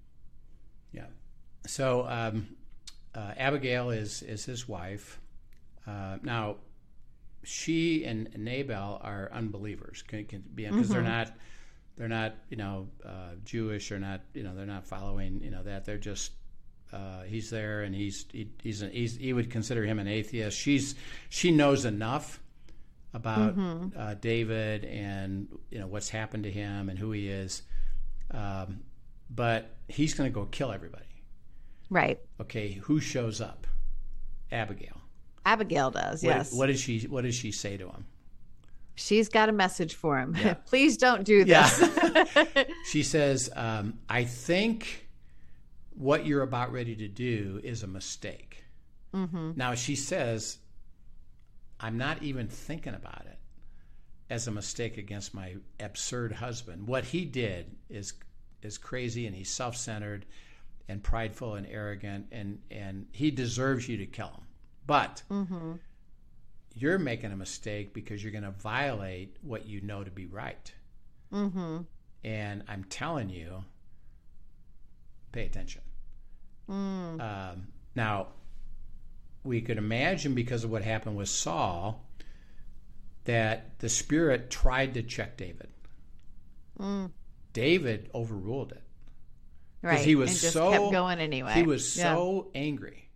Yeah. 0.93 1.07
So 1.67 2.07
um, 2.09 2.49
uh, 3.15 3.33
Abigail 3.37 3.91
is 3.91 4.23
is 4.23 4.45
his 4.45 4.69
wife. 4.69 5.21
Uh, 5.87 6.19
now, 6.23 6.57
she 7.43 8.05
and 8.05 8.29
Nabal 8.37 9.01
are 9.03 9.31
unbelievers 9.33 10.05
because 10.07 10.41
Mm-hmm. 10.55 10.83
they're 10.93 11.03
not 11.03 11.33
they're 12.01 12.09
not 12.09 12.35
you 12.49 12.57
know 12.57 12.89
uh, 13.05 13.35
Jewish 13.45 13.93
or 13.93 13.99
not 13.99 14.23
you 14.33 14.43
know 14.43 14.55
they're 14.57 14.65
not 14.65 14.87
following 14.87 15.39
you 15.45 15.51
know 15.51 15.63
that 15.63 15.85
they're 15.85 15.99
just 15.99 16.33
uh, 16.95 17.23
he's 17.25 17.51
there 17.51 17.83
and 17.83 17.95
he's 17.95 18.25
he, 18.33 18.49
he's, 18.63 18.81
an, 18.81 18.91
he's 18.91 19.17
he 19.17 19.35
would 19.35 19.51
consider 19.51 19.85
him 19.85 19.99
an 19.99 20.09
atheist. 20.09 20.59
She's 20.59 20.95
she 21.29 21.51
knows 21.51 21.85
enough 21.85 22.41
about 23.13 23.55
Mm-hmm. 23.57 23.99
uh, 24.01 24.15
David 24.15 24.87
and 24.87 25.47
you 25.71 25.79
know 25.79 25.87
what's 25.89 26.09
happened 26.09 26.45
to 26.45 26.51
him 26.51 26.89
and 26.89 26.99
who 26.99 27.13
he 27.13 27.29
is, 27.29 27.63
um, 28.31 28.81
but 29.29 29.77
he's 29.89 30.15
going 30.15 30.31
to 30.31 30.35
go 30.35 30.47
kill 30.47 30.73
everybody. 30.73 31.05
Right. 31.91 32.19
Okay, 32.41 32.73
who 32.73 32.99
shows 32.99 33.41
up? 33.43 33.67
Abigail. 34.51 34.97
Abigail 35.45 35.91
does, 35.91 36.23
What, 36.23 36.31
yes. 36.37 36.53
what 36.53 36.67
does 36.67 36.81
she 36.81 37.01
What 37.03 37.25
does 37.25 37.35
she 37.35 37.53
say 37.53 37.77
to 37.77 37.89
him? 37.89 38.07
She's 38.95 39.29
got 39.29 39.49
a 39.49 39.53
message 39.53 39.95
for 39.95 40.19
him. 40.19 40.37
Please 40.67 40.97
don't 40.97 41.25
do 41.25 41.45
this. 41.45 41.89
She 42.87 43.03
says, 43.03 43.51
um, 43.55 43.99
"I 44.09 44.25
think 44.25 45.09
what 45.91 46.27
you're 46.27 46.43
about 46.43 46.73
ready 46.73 46.97
to 46.97 47.09
do 47.09 47.61
is 47.63 47.83
a 47.83 47.87
mistake." 47.87 48.65
Now 49.57 49.75
she 49.75 49.97
says, 49.97 50.59
"I'm 51.79 51.97
not 51.99 52.23
even 52.23 52.49
thinking 52.49 52.95
about 52.95 53.27
it 53.27 53.39
as 54.29 54.47
a 54.47 54.51
mistake 54.51 54.99
against 54.99 55.35
my 55.35 55.57
absurd 55.81 56.33
husband. 56.33 56.87
What 56.87 57.05
he 57.05 57.25
did 57.25 57.77
is 57.89 58.15
is 58.63 58.77
crazy, 58.79 59.27
and 59.27 59.35
he's 59.35 59.51
self-centered 59.51 60.27
and 60.89 61.03
prideful 61.03 61.55
and 61.55 61.67
arrogant, 61.67 62.27
and 62.33 62.59
and 62.71 63.07
he 63.13 63.31
deserves 63.31 63.89
you 63.89 63.97
to 63.99 64.07
kill 64.07 64.29
him. 64.29 64.45
But." 64.87 65.23
You're 66.75 66.99
making 66.99 67.33
a 67.33 67.37
mistake 67.37 67.93
because 67.93 68.23
you're 68.23 68.33
going 68.33 68.45
to 68.45 68.51
violate 68.51 69.37
what 69.43 69.67
you 69.67 69.81
know 69.81 70.05
to 70.05 70.11
be 70.11 70.27
right. 70.27 70.73
Mm-hmm. 71.33 71.79
And 72.25 72.63
I'm 72.69 72.85
telling 72.85 73.29
you, 73.31 73.65
pay 75.33 75.47
attention. 75.47 75.83
Mm. 76.69 77.21
Um, 77.21 77.69
now, 77.95 78.29
we 79.43 79.61
could 79.61 79.79
imagine 79.79 80.35
because 80.35 80.65
of 80.65 80.71
what 80.71 80.83
happened 80.83 81.17
with 81.17 81.29
Saul 81.29 82.05
that 83.25 83.79
the 83.81 83.89
Spirit 83.89 84.51
tried 84.51 84.95
to 84.95 85.03
check 85.03 85.37
David. 85.37 85.69
Mm. 86.79 87.11
David 87.53 88.11
overruled 88.15 88.73
it 88.73 88.83
Right. 89.83 89.99
he 90.01 90.15
was 90.15 90.31
and 90.31 90.41
just 90.41 90.53
so 90.53 90.71
kept 90.71 90.93
going 90.93 91.19
anyway. 91.19 91.55
He 91.55 91.63
was 91.63 91.97
Yeah. 91.97 92.15
so 92.15 92.51
angry 92.55 93.09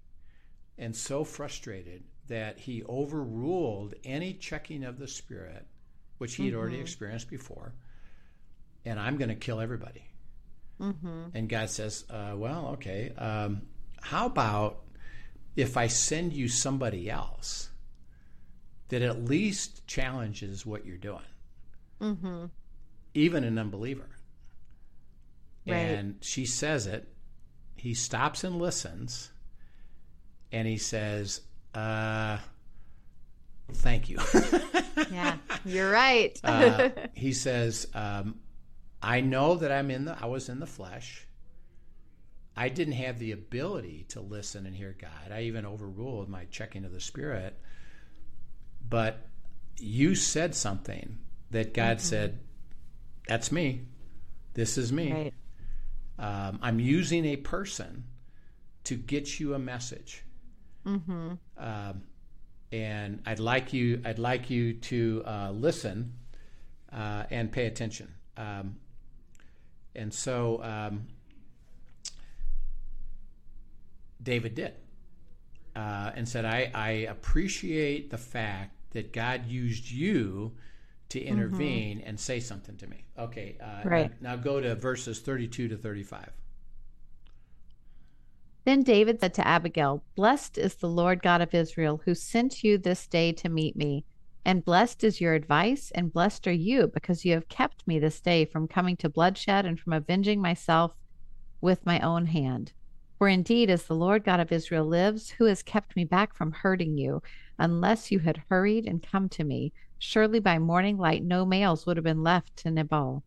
and 0.78 0.96
so 0.96 1.24
frustrated 1.24 2.04
that 2.28 2.58
he 2.58 2.82
overruled 2.84 3.94
any 4.04 4.32
checking 4.34 4.84
of 4.84 4.98
the 4.98 5.08
spirit, 5.08 5.66
which 6.18 6.36
he 6.36 6.46
had 6.46 6.54
already 6.54 6.76
Mm-hmm. 6.76 6.82
experienced 6.82 7.28
before. 7.30 7.74
And 8.84 8.98
I'm 8.98 9.16
going 9.16 9.28
to 9.28 9.34
kill 9.34 9.60
everybody. 9.60 10.04
Mm-hmm. 10.80 11.24
And 11.34 11.48
God 11.48 11.70
says, 11.70 12.04
uh, 12.10 12.32
"Well, 12.36 12.70
okay. 12.74 13.12
Um, 13.16 13.62
how 14.00 14.26
about 14.26 14.82
if 15.56 15.76
I 15.76 15.86
send 15.86 16.32
you 16.32 16.48
somebody 16.48 17.08
else 17.10 17.70
that 18.88 19.00
at 19.02 19.24
least 19.24 19.86
challenges 19.86 20.66
what 20.66 20.84
you're 20.84 20.96
doing, 20.96 21.20
Mm-hmm. 22.00 22.46
even 23.14 23.44
an 23.44 23.58
unbeliever?" 23.58 24.08
Right. 25.66 25.76
And 25.76 26.16
she 26.20 26.44
says 26.44 26.86
it. 26.86 27.08
He 27.76 27.94
stops 27.94 28.44
and 28.44 28.58
listens, 28.58 29.30
and 30.52 30.66
he 30.68 30.76
says, 30.76 31.40
uh, 31.74 32.38
"Thank 33.72 34.08
you." 34.08 34.18
yeah, 35.12 35.36
you're 35.64 35.90
right. 35.90 36.38
uh, 36.44 36.90
he 37.14 37.32
says, 37.32 37.86
um, 37.94 38.36
"I 39.02 39.20
know 39.20 39.56
that 39.56 39.72
I'm 39.72 39.90
in 39.90 40.04
the. 40.06 40.16
I 40.20 40.26
was 40.26 40.48
in 40.48 40.60
the 40.60 40.66
flesh. 40.66 41.26
I 42.56 42.68
didn't 42.68 42.94
have 42.94 43.18
the 43.18 43.32
ability 43.32 44.06
to 44.10 44.20
listen 44.20 44.64
and 44.66 44.76
hear 44.76 44.96
God. 44.98 45.32
I 45.32 45.42
even 45.42 45.66
overruled 45.66 46.28
my 46.28 46.44
checking 46.46 46.84
of 46.84 46.92
the 46.92 47.00
Spirit. 47.00 47.58
But 48.88 49.26
you 49.78 50.14
said 50.14 50.54
something 50.54 51.18
that 51.50 51.74
God 51.74 52.00
said, 52.00 52.40
"That's 53.26 53.50
me. 53.50 53.82
This 54.54 54.78
is 54.78 54.92
me." 54.92 55.12
right. 55.12 55.34
Um, 56.18 56.58
I'm 56.62 56.78
using 56.78 57.24
a 57.24 57.36
person 57.36 58.04
to 58.84 58.94
get 58.96 59.40
you 59.40 59.54
a 59.54 59.58
message, 59.58 60.23
um, 61.56 62.02
and 62.72 63.22
I'd 63.26 63.40
like 63.40 63.72
you. 63.72 64.00
I'd 64.04 64.18
like 64.18 64.50
you 64.50 64.74
to 64.74 65.22
uh, 65.26 65.50
listen 65.52 66.12
uh, 66.92 67.24
and 67.30 67.50
pay 67.50 67.66
attention. 67.66 68.12
Um, 68.36 68.76
and 69.94 70.12
so 70.12 70.62
um, 70.62 71.06
David 74.22 74.54
did, 74.54 74.74
uh, 75.76 76.10
and 76.14 76.28
said, 76.28 76.44
I, 76.44 76.70
"I 76.74 76.90
appreciate 77.08 78.10
the 78.10 78.18
fact 78.18 78.76
that 78.90 79.12
God 79.12 79.46
used 79.46 79.90
you." 79.90 80.52
To 81.10 81.20
intervene 81.20 82.00
and 82.04 82.18
say 82.18 82.40
something 82.40 82.76
to 82.78 82.88
me. 82.88 83.04
Okay, 83.16 83.56
uh, 83.62 83.88
Right. 83.88 84.20
now 84.20 84.34
go 84.34 84.60
to 84.60 84.74
verses 84.74 85.20
32 85.20 85.68
to 85.68 85.76
35. 85.76 86.28
Then 88.64 88.82
David 88.82 89.20
said 89.20 89.34
to 89.34 89.46
Abigail, 89.46 90.02
Blessed 90.16 90.56
is 90.56 90.76
the 90.76 90.88
Lord 90.88 91.22
God 91.22 91.42
of 91.42 91.52
Israel, 91.52 92.00
who 92.04 92.14
sent 92.14 92.64
you 92.64 92.78
this 92.78 93.06
day 93.06 93.30
to 93.32 93.50
meet 93.50 93.76
me. 93.76 94.04
And 94.42 94.64
blessed 94.64 95.04
is 95.04 95.20
your 95.20 95.34
advice, 95.34 95.90
and 95.94 96.12
blessed 96.12 96.46
are 96.46 96.52
you, 96.52 96.86
because 96.86 97.24
you 97.24 97.32
have 97.32 97.48
kept 97.48 97.86
me 97.86 97.98
this 97.98 98.20
day 98.20 98.44
from 98.46 98.68
coming 98.68 98.96
to 98.98 99.08
bloodshed 99.08 99.66
and 99.66 99.78
from 99.78 99.92
avenging 99.92 100.40
myself 100.40 100.94
with 101.60 101.84
my 101.84 102.00
own 102.00 102.26
hand. 102.26 102.72
For 103.18 103.28
indeed, 103.28 103.70
as 103.70 103.84
the 103.84 103.94
Lord 103.94 104.24
God 104.24 104.40
of 104.40 104.50
Israel 104.50 104.86
lives, 104.86 105.30
who 105.30 105.44
has 105.44 105.62
kept 105.62 105.94
me 105.94 106.04
back 106.04 106.34
from 106.34 106.52
hurting 106.52 106.96
you, 106.96 107.22
unless 107.58 108.10
you 108.10 108.18
had 108.18 108.44
hurried 108.48 108.86
and 108.86 109.02
come 109.02 109.28
to 109.30 109.44
me, 109.44 109.72
surely 109.98 110.40
by 110.40 110.58
morning 110.58 110.98
light 110.98 111.22
no 111.22 111.44
males 111.44 111.86
would 111.86 111.96
have 111.96 112.04
been 112.04 112.22
left 112.22 112.56
to 112.56 112.70
Nabal. 112.70 113.22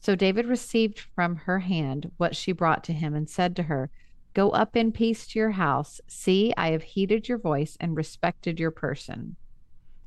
So 0.00 0.14
David 0.14 0.46
received 0.46 0.98
from 0.98 1.36
her 1.36 1.60
hand 1.60 2.10
what 2.16 2.36
she 2.36 2.52
brought 2.52 2.84
to 2.84 2.92
him 2.92 3.14
and 3.14 3.28
said 3.28 3.56
to 3.56 3.64
her, 3.64 3.90
Go 4.38 4.50
up 4.50 4.76
in 4.76 4.92
peace 4.92 5.26
to 5.26 5.38
your 5.40 5.50
house. 5.50 6.00
See, 6.06 6.54
I 6.56 6.70
have 6.70 6.84
heeded 6.84 7.28
your 7.28 7.38
voice 7.38 7.76
and 7.80 7.96
respected 7.96 8.60
your 8.60 8.70
person. 8.70 9.34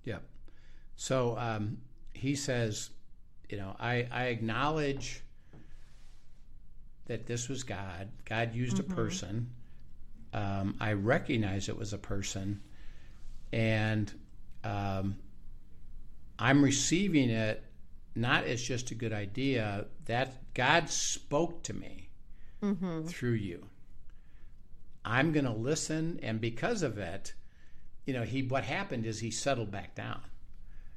Yeah. 0.05 0.19
So 0.95 1.37
um, 1.37 1.79
he 2.13 2.35
says, 2.35 2.91
you 3.49 3.57
know, 3.57 3.75
I, 3.77 4.07
I 4.09 4.27
acknowledge 4.27 5.21
that 7.07 7.27
this 7.27 7.49
was 7.49 7.63
God. 7.63 8.07
God 8.23 8.55
used 8.55 8.79
a 8.79 8.83
person. 8.83 9.49
Um, 10.31 10.77
I 10.79 10.93
recognize 10.93 11.67
it 11.67 11.77
was 11.77 11.91
a 11.91 11.97
person. 11.97 12.61
And 13.51 14.13
um, 14.63 15.17
I'm 16.39 16.63
receiving 16.63 17.29
it 17.31 17.65
not 18.15 18.45
as 18.45 18.61
just 18.63 18.91
a 18.91 18.95
good 18.95 19.11
idea, 19.11 19.87
that 20.05 20.53
God 20.53 20.89
spoke 20.89 21.63
to 21.63 21.73
me 21.73 22.07
through 23.09 23.33
you. 23.33 23.65
I'm 25.03 25.31
going 25.31 25.45
to 25.45 25.51
listen, 25.51 26.19
and 26.21 26.39
because 26.39 26.83
of 26.83 26.97
it, 26.97 27.33
you 28.05 28.13
know, 28.13 28.23
he 28.23 28.43
what 28.43 28.63
happened 28.63 29.05
is 29.05 29.19
he 29.19 29.31
settled 29.31 29.71
back 29.71 29.95
down. 29.95 30.21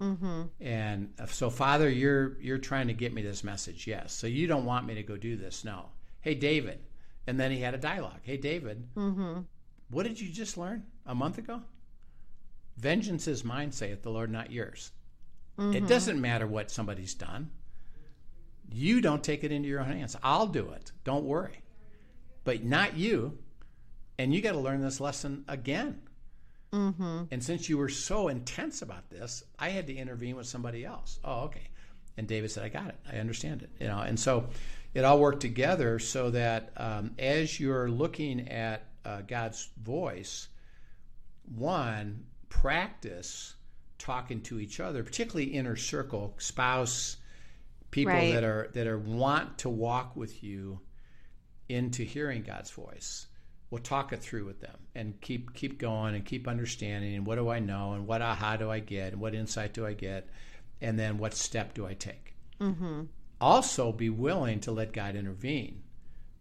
Mm-hmm. 0.01 0.43
And 0.61 1.13
uh, 1.19 1.27
so, 1.27 1.51
Father, 1.51 1.89
you're 1.89 2.41
you're 2.41 2.59
trying 2.59 2.89
to 2.89 2.95
get 2.95 3.15
me 3.15 3.23
this 3.23 3.45
message, 3.45 3.87
yes. 3.87 4.13
So 4.13 4.27
you 4.27 4.47
don't 4.47 4.65
want 4.65 4.87
me 4.87 4.95
to 4.95 5.03
go 5.03 5.17
do 5.17 5.37
this, 5.37 5.65
no. 5.65 5.87
Hey, 6.21 6.35
David, 6.35 6.81
and 7.27 7.39
then 7.39 7.51
he 7.51 7.61
had 7.61 7.75
a 7.75 7.79
dialogue. 7.79 8.21
Hey, 8.23 8.37
David, 8.37 8.89
mm-hmm. 8.95 9.41
what 9.91 10.05
did 10.05 10.21
you 10.21 10.31
just 10.31 10.59
learn 10.59 10.85
a 11.07 11.15
month 11.15 11.39
ago? 11.39 11.63
Vengeance 12.77 13.29
is 13.29 13.45
mine, 13.45 13.71
saith 13.71 14.03
the 14.03 14.11
Lord, 14.11 14.31
not 14.31 14.51
yours. 14.51 14.91
It 15.57 15.63
mm-hmm. 15.63 15.87
doesn't 15.87 16.21
matter 16.21 16.49
what 16.49 16.73
somebody's 16.73 17.15
done. 17.15 17.51
You 18.73 19.01
don't 19.01 19.23
take 19.23 19.45
it 19.45 19.53
into 19.53 19.69
your 19.69 19.81
own 19.81 19.93
hands. 19.93 20.17
I'll 20.23 20.49
do 20.49 20.71
it. 20.71 20.91
Don't 21.05 21.25
worry. 21.25 21.61
But 22.43 22.65
not 22.65 22.97
you. 22.97 23.39
And 24.19 24.33
you 24.35 24.41
got 24.41 24.53
to 24.53 24.61
learn 24.61 24.81
this 24.81 25.01
lesson 25.01 25.45
again. 25.49 26.01
And 27.31 27.43
since 27.43 27.69
you 27.69 27.79
were 27.79 27.89
so 27.89 28.27
intense 28.29 28.83
about 28.83 29.09
this, 29.09 29.45
I 29.59 29.69
had 29.69 29.87
to 29.87 29.95
intervene 29.95 30.35
with 30.35 30.47
somebody 30.47 30.85
else. 30.85 31.21
Oh, 31.25 31.43
okay. 31.45 31.69
And 32.17 32.27
David 32.27 32.51
said, 32.51 32.65
"I 32.65 32.69
got 32.69 32.89
it. 32.89 32.97
I 33.13 33.19
understand 33.19 33.63
it." 33.63 33.71
You 33.81 33.87
know, 33.87 34.01
and 34.01 34.19
so 34.19 34.49
it 34.93 35.05
all 35.05 35.21
worked 35.21 35.41
together 35.41 35.99
so 36.01 36.31
that 36.31 36.73
um, 36.77 37.13
as 37.19 37.61
you're 37.61 37.89
looking 37.89 38.49
at 38.49 38.87
uh, 39.05 39.21
God's 39.23 39.69
voice, 39.83 40.49
one 41.55 42.25
practice 42.49 43.55
talking 43.99 44.41
to 44.43 44.59
each 44.61 44.81
other, 44.81 45.03
particularly 45.05 45.53
inner 45.53 45.77
circle, 45.77 46.35
spouse, 46.39 47.17
people 47.91 48.13
Right. 48.13 48.33
that 48.33 48.45
are 48.45 48.71
that 48.75 48.87
are 48.89 48.99
want 48.99 49.59
to 49.59 49.69
walk 49.69 50.17
with 50.17 50.43
you 50.43 50.81
into 51.69 52.03
hearing 52.03 52.43
God's 52.43 52.71
voice. 52.71 53.27
We'll 53.75 53.83
talk 53.83 54.13
it 54.13 54.21
through 54.21 54.45
with 54.45 54.61
them 54.61 54.77
and 54.95 55.21
keep 55.21 55.53
keep 55.53 55.81
going 55.81 56.15
and 56.15 56.25
keep 56.25 56.47
understanding 56.47 57.17
and 57.17 57.27
what 57.27 57.35
do 57.35 57.49
I 57.49 57.59
know 57.59 57.95
and 57.95 58.07
what 58.07 58.23
aha 58.23 58.57
do 58.57 58.71
I 58.71 58.79
get 58.79 59.15
and 59.15 59.21
what 59.21 59.35
insight 59.35 59.75
do 59.75 59.85
I 59.85 59.95
get 59.95 60.29
and 60.81 60.97
then 60.97 61.19
what 61.19 61.35
step 61.35 61.75
do 61.75 61.85
I 61.85 61.95
take. 61.95 62.37
Mm-hmm. 62.61 63.07
Also, 63.41 63.91
be 63.91 64.11
willing 64.11 64.61
to 64.61 64.71
let 64.71 64.93
God 64.93 65.17
intervene 65.17 65.83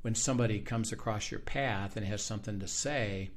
when 0.03 0.13
somebody 0.13 0.59
comes 0.59 0.91
across 0.91 1.31
your 1.31 1.39
path 1.39 1.97
and 1.97 2.05
has 2.05 2.21
something 2.21 2.59
to 2.59 2.67
say 2.67 3.31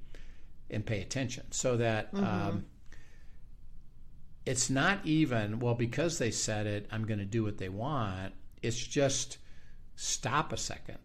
and 0.69 0.85
pay 0.85 1.01
attention 1.01 1.51
so 1.51 1.79
that 1.79 2.11
um, 2.13 2.67
it's 4.45 4.69
not 4.69 4.99
even 5.07 5.59
well 5.59 5.75
because 5.75 6.19
they 6.19 6.31
said 6.31 6.67
it 6.67 6.87
i'm 6.93 7.07
going 7.07 7.19
to 7.21 7.25
do 7.25 7.43
what 7.45 7.57
they 7.57 7.69
want 7.69 8.35
it's 8.63 8.77
just 8.77 9.39
stop 9.95 10.53
a 10.53 10.57
second 10.59 10.99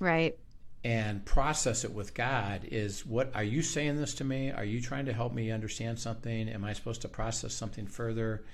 Right. 0.00 0.38
And 0.86 1.24
process 1.24 1.82
it 1.82 1.92
with 1.92 2.14
god 2.14 2.60
is 2.70 3.04
what 3.04 3.34
are 3.34 3.42
you 3.42 3.60
saying 3.60 3.96
this 3.96 4.14
to 4.14 4.22
me? 4.22 4.52
Are 4.52 4.64
you 4.64 4.80
trying 4.80 5.06
to 5.06 5.12
help 5.12 5.34
me 5.34 5.50
understand 5.50 5.98
something? 5.98 6.48
Am 6.48 6.64
i 6.64 6.74
supposed 6.74 7.02
to 7.02 7.08
process 7.08 7.52
something 7.52 7.88
further? 7.88 8.44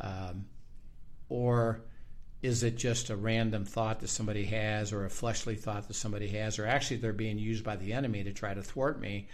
Um, 0.00 0.46
or 1.28 1.82
is 2.42 2.64
it 2.64 2.76
just 2.76 3.08
a 3.10 3.14
random 3.14 3.64
thought 3.64 4.00
that 4.00 4.08
somebody 4.08 4.46
has 4.46 4.92
or 4.92 5.04
a 5.04 5.10
fleshly 5.10 5.54
thought 5.54 5.86
that 5.86 5.94
somebody 5.94 6.26
has? 6.30 6.58
Or 6.58 6.66
actually 6.66 6.96
they're 6.96 7.12
being 7.12 7.38
used 7.38 7.62
by 7.62 7.76
the 7.76 7.92
enemy 7.92 8.24
to 8.24 8.32
try 8.32 8.52
to 8.52 8.64
thwart 8.64 9.00
me. 9.00 9.28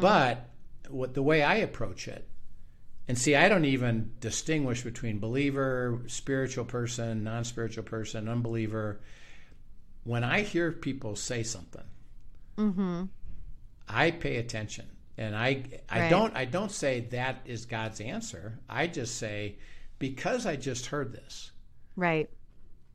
But 0.00 0.48
what 0.88 1.12
the 1.12 1.22
way 1.22 1.42
i 1.42 1.56
approach 1.56 2.08
it 2.08 2.26
and 3.06 3.18
see, 3.18 3.36
I 3.36 3.50
don't 3.50 3.66
even 3.66 4.12
distinguish 4.20 4.80
between 4.82 5.18
believer, 5.18 6.00
spiritual 6.06 6.64
person, 6.64 7.22
non 7.22 7.44
spiritual 7.44 7.84
person, 7.84 8.30
unbeliever. 8.30 9.00
When 10.10 10.24
I 10.24 10.40
hear 10.40 10.72
people 10.72 11.14
say 11.14 11.44
something, 11.44 11.84
I 13.88 14.10
pay 14.10 14.38
attention. 14.38 14.86
And 15.16 15.36
I, 15.36 15.62
I 15.88 16.00
Right. 16.00 16.10
don't 16.10 16.34
I 16.34 16.46
don't 16.46 16.72
say 16.72 16.98
that 17.12 17.42
is 17.44 17.64
God's 17.64 18.00
answer. 18.00 18.58
I 18.68 18.88
just 18.88 19.18
say, 19.18 19.58
because 20.00 20.46
I 20.46 20.56
just 20.56 20.86
heard 20.86 21.12
this, 21.12 21.52
Right. 21.94 22.28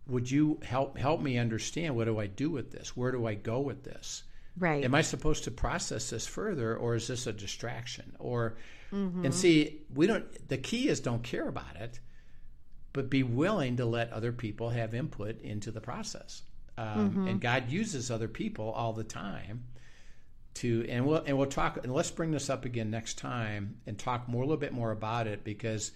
would 0.07 0.29
you 0.29 0.59
help 0.63 0.97
help 0.97 1.21
me 1.21 1.37
understand 1.37 1.95
what 1.95 2.03
do 2.05 2.19
I 2.19 2.27
do 2.27 2.49
with 2.49 2.71
this? 2.71 2.97
Where 2.97 3.13
do 3.13 3.25
I 3.25 3.35
go 3.35 3.61
with 3.61 3.83
this? 3.85 4.23
Right. 4.57 4.83
Am 4.83 4.93
I 4.93 5.01
supposed 5.01 5.45
to 5.45 5.51
process 5.51 6.09
this 6.09 6.27
further, 6.27 6.75
or 6.75 6.95
is 6.95 7.07
this 7.07 7.27
a 7.27 7.31
distraction? 7.33 8.17
Or 8.19 8.57
Mm-hmm. 8.91 9.25
and 9.25 9.33
see, 9.33 9.83
we 9.93 10.05
don't. 10.05 10.25
The 10.49 10.57
key 10.57 10.89
is 10.89 10.99
don't 10.99 11.23
care 11.23 11.47
about 11.47 11.77
it, 11.77 11.99
but 12.91 13.09
be 13.09 13.23
willing 13.23 13.77
to 13.77 13.85
let 13.85 14.11
other 14.11 14.33
people 14.33 14.71
have 14.71 14.93
input 14.93 15.39
into 15.41 15.71
the 15.71 15.81
process. 15.81 16.43
Um, 16.77 17.09
Mm-hmm. 17.09 17.27
And 17.27 17.41
God 17.41 17.69
uses 17.69 18.11
other 18.11 18.27
people 18.27 18.71
all 18.71 18.93
the 18.93 19.03
time 19.03 19.63
to 20.55 20.85
and 20.89 21.05
we'll 21.05 21.21
and 21.25 21.37
we'll 21.37 21.47
talk 21.47 21.77
and 21.83 21.93
let's 21.93 22.11
bring 22.11 22.31
this 22.31 22.49
up 22.49 22.65
again 22.65 22.89
next 22.89 23.17
time 23.17 23.77
and 23.85 23.99
talk 23.99 24.27
more 24.27 24.41
a 24.41 24.45
little 24.45 24.59
bit 24.59 24.73
more 24.73 24.91
about 24.91 25.27
it 25.27 25.43
because 25.43 25.91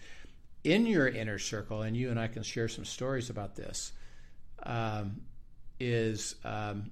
in 0.63 0.85
your 0.85 1.07
inner 1.07 1.39
circle 1.39 1.81
and 1.81 1.95
you 1.95 2.09
and 2.09 2.19
I 2.19 2.27
can 2.27 2.43
share 2.43 2.67
some 2.67 2.83
stories 2.85 3.29
about 3.29 3.55
this 3.55 3.93
um, 4.63 5.21
is 5.79 6.35
um, 6.43 6.91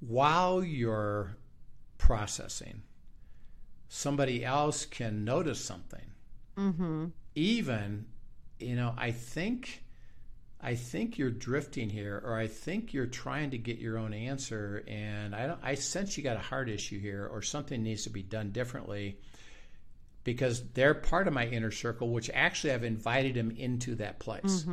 while 0.00 0.64
you're 0.64 1.36
processing 1.98 2.82
somebody 3.88 4.42
else 4.44 4.86
can 4.86 5.24
notice 5.24 5.60
something 5.62 6.10
even 7.34 8.06
you 8.58 8.76
know 8.76 8.94
I 8.96 9.10
think 9.10 9.84
I 10.62 10.76
think 10.76 11.18
you're 11.18 11.30
drifting 11.30 11.90
here, 11.90 12.22
or 12.24 12.38
I 12.38 12.46
think 12.46 12.92
you're 12.92 13.06
trying 13.06 13.50
to 13.50 13.58
get 13.58 13.78
your 13.78 13.98
own 13.98 14.14
answer, 14.14 14.84
and 14.86 15.34
I, 15.34 15.46
don't, 15.48 15.58
I 15.62 15.74
sense 15.74 16.16
you 16.16 16.22
got 16.22 16.36
a 16.36 16.40
heart 16.40 16.68
issue 16.68 17.00
here, 17.00 17.28
or 17.30 17.42
something 17.42 17.82
needs 17.82 18.04
to 18.04 18.10
be 18.10 18.22
done 18.22 18.50
differently, 18.52 19.18
because 20.22 20.62
they're 20.74 20.94
part 20.94 21.26
of 21.26 21.34
my 21.34 21.46
inner 21.46 21.72
circle, 21.72 22.10
which 22.10 22.30
actually 22.32 22.72
I've 22.72 22.84
invited 22.84 23.34
them 23.34 23.50
into 23.50 23.96
that 23.96 24.20
place. 24.20 24.64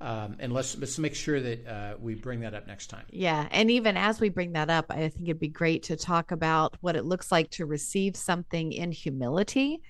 Um, 0.00 0.36
and 0.40 0.52
let's 0.52 0.76
let's 0.76 0.98
make 0.98 1.14
sure 1.14 1.40
that 1.40 1.66
uh, 1.66 1.94
we 1.98 2.14
bring 2.14 2.40
that 2.40 2.52
up 2.52 2.66
next 2.66 2.88
time. 2.88 3.04
Yeah. 3.08 3.48
And 3.50 3.70
even 3.70 3.96
as 3.96 4.20
we 4.20 4.28
bring 4.28 4.52
that 4.52 4.68
up, 4.68 4.86
I 4.90 5.08
think 5.08 5.22
it'd 5.22 5.38
be 5.38 5.48
great 5.48 5.84
to 5.84 5.96
talk 5.96 6.32
about 6.32 6.76
what 6.82 6.96
it 6.96 7.06
looks 7.06 7.32
like 7.32 7.48
to 7.52 7.64
receive 7.64 8.14
something 8.14 8.72
in 8.72 8.92
humility 8.92 9.80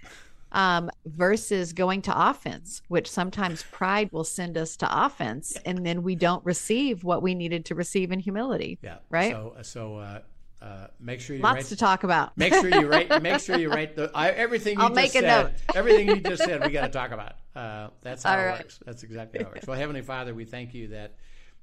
um, 0.54 0.88
versus 1.04 1.72
going 1.72 2.00
to 2.02 2.28
offense, 2.30 2.80
which 2.88 3.10
sometimes 3.10 3.64
pride 3.64 4.08
will 4.12 4.24
send 4.24 4.56
us 4.56 4.76
to 4.76 5.04
offense 5.04 5.58
and 5.66 5.84
then 5.84 6.02
we 6.02 6.14
don't 6.14 6.44
receive 6.46 7.04
what 7.04 7.22
we 7.22 7.34
needed 7.34 7.66
to 7.66 7.74
receive 7.74 8.12
in 8.12 8.20
humility. 8.20 8.78
Yeah. 8.80 8.98
Right? 9.10 9.32
So 9.32 9.56
so 9.62 9.96
uh, 9.96 10.20
uh, 10.62 10.86
make 11.00 11.20
sure 11.20 11.36
you 11.36 11.42
Lots 11.42 11.56
write, 11.56 11.66
to 11.66 11.76
talk 11.76 12.04
about. 12.04 12.38
Make 12.38 12.54
sure 12.54 12.68
you 12.68 12.86
write. 12.86 13.10
Make 13.22 13.40
sure 13.40 13.58
you 13.58 13.68
write 13.68 13.96
the 13.96 14.10
I, 14.14 14.30
everything 14.30 14.78
you 14.78 14.82
I'll 14.82 14.88
just 14.88 14.96
make 14.96 15.10
a 15.10 15.26
said. 15.26 15.42
note. 15.44 15.52
everything 15.74 16.08
you 16.08 16.16
just 16.20 16.42
said, 16.42 16.64
we 16.64 16.72
got 16.72 16.86
to 16.86 16.88
talk 16.88 17.10
about. 17.10 17.34
Uh, 17.54 17.90
that's 18.00 18.22
how 18.22 18.34
All 18.34 18.40
it 18.40 18.44
right. 18.44 18.58
works. 18.60 18.80
That's 18.86 19.02
exactly 19.02 19.40
how 19.42 19.48
it 19.48 19.54
works. 19.54 19.66
Well, 19.66 19.76
Heavenly 19.76 20.02
Father, 20.02 20.34
we 20.34 20.44
thank 20.44 20.72
you 20.72 20.88
that 20.88 21.16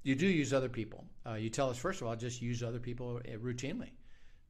you 0.03 0.15
do 0.15 0.27
use 0.27 0.53
other 0.53 0.69
people. 0.69 1.05
Uh, 1.25 1.33
you 1.33 1.49
tell 1.49 1.69
us 1.69 1.77
first 1.77 2.01
of 2.01 2.07
all, 2.07 2.15
just 2.15 2.41
use 2.41 2.61
other 2.61 2.79
people 2.79 3.21
uh, 3.25 3.37
routinely 3.37 3.89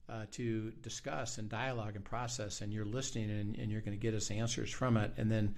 uh, 0.09 0.25
to 0.31 0.71
discuss 0.81 1.37
and 1.37 1.49
dialogue 1.49 1.95
and 1.95 2.03
process, 2.03 2.61
and 2.61 2.73
you're 2.73 2.85
listening 2.85 3.29
and, 3.29 3.55
and 3.57 3.71
you're 3.71 3.81
going 3.81 3.97
to 3.97 4.01
get 4.01 4.13
us 4.13 4.31
answers 4.31 4.71
from 4.71 4.97
it, 4.97 5.13
and 5.17 5.31
then 5.31 5.55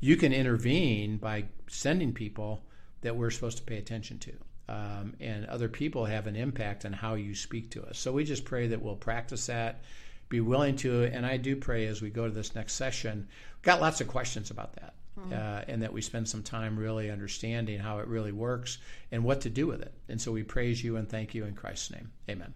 you 0.00 0.16
can 0.16 0.32
intervene 0.32 1.16
by 1.18 1.44
sending 1.68 2.12
people 2.12 2.64
that 3.02 3.16
we're 3.16 3.30
supposed 3.30 3.58
to 3.58 3.64
pay 3.64 3.78
attention 3.78 4.18
to 4.18 4.32
um, 4.68 5.14
and 5.20 5.46
other 5.46 5.68
people 5.68 6.04
have 6.04 6.26
an 6.26 6.36
impact 6.36 6.84
on 6.84 6.92
how 6.92 7.14
you 7.14 7.34
speak 7.34 7.70
to 7.72 7.84
us. 7.84 7.98
So 7.98 8.12
we 8.12 8.24
just 8.24 8.44
pray 8.44 8.68
that 8.68 8.80
we'll 8.80 8.96
practice 8.96 9.46
that, 9.46 9.82
be 10.28 10.40
willing 10.40 10.76
to, 10.76 11.04
and 11.04 11.26
I 11.26 11.36
do 11.36 11.56
pray 11.56 11.86
as 11.86 12.00
we 12.00 12.10
go 12.10 12.26
to 12.26 12.32
this 12.32 12.54
next 12.54 12.74
session, 12.74 13.28
got 13.62 13.80
lots 13.80 14.00
of 14.00 14.08
questions 14.08 14.50
about 14.50 14.74
that. 14.74 14.94
Uh, 15.30 15.62
and 15.68 15.82
that 15.82 15.92
we 15.92 16.00
spend 16.00 16.26
some 16.26 16.42
time 16.42 16.76
really 16.76 17.10
understanding 17.10 17.78
how 17.78 17.98
it 17.98 18.08
really 18.08 18.32
works 18.32 18.78
and 19.12 19.22
what 19.22 19.42
to 19.42 19.50
do 19.50 19.66
with 19.66 19.82
it. 19.82 19.92
And 20.08 20.18
so 20.18 20.32
we 20.32 20.42
praise 20.42 20.82
you 20.82 20.96
and 20.96 21.06
thank 21.06 21.34
you 21.34 21.44
in 21.44 21.54
Christ's 21.54 21.90
name. 21.90 22.10
Amen. 22.30 22.54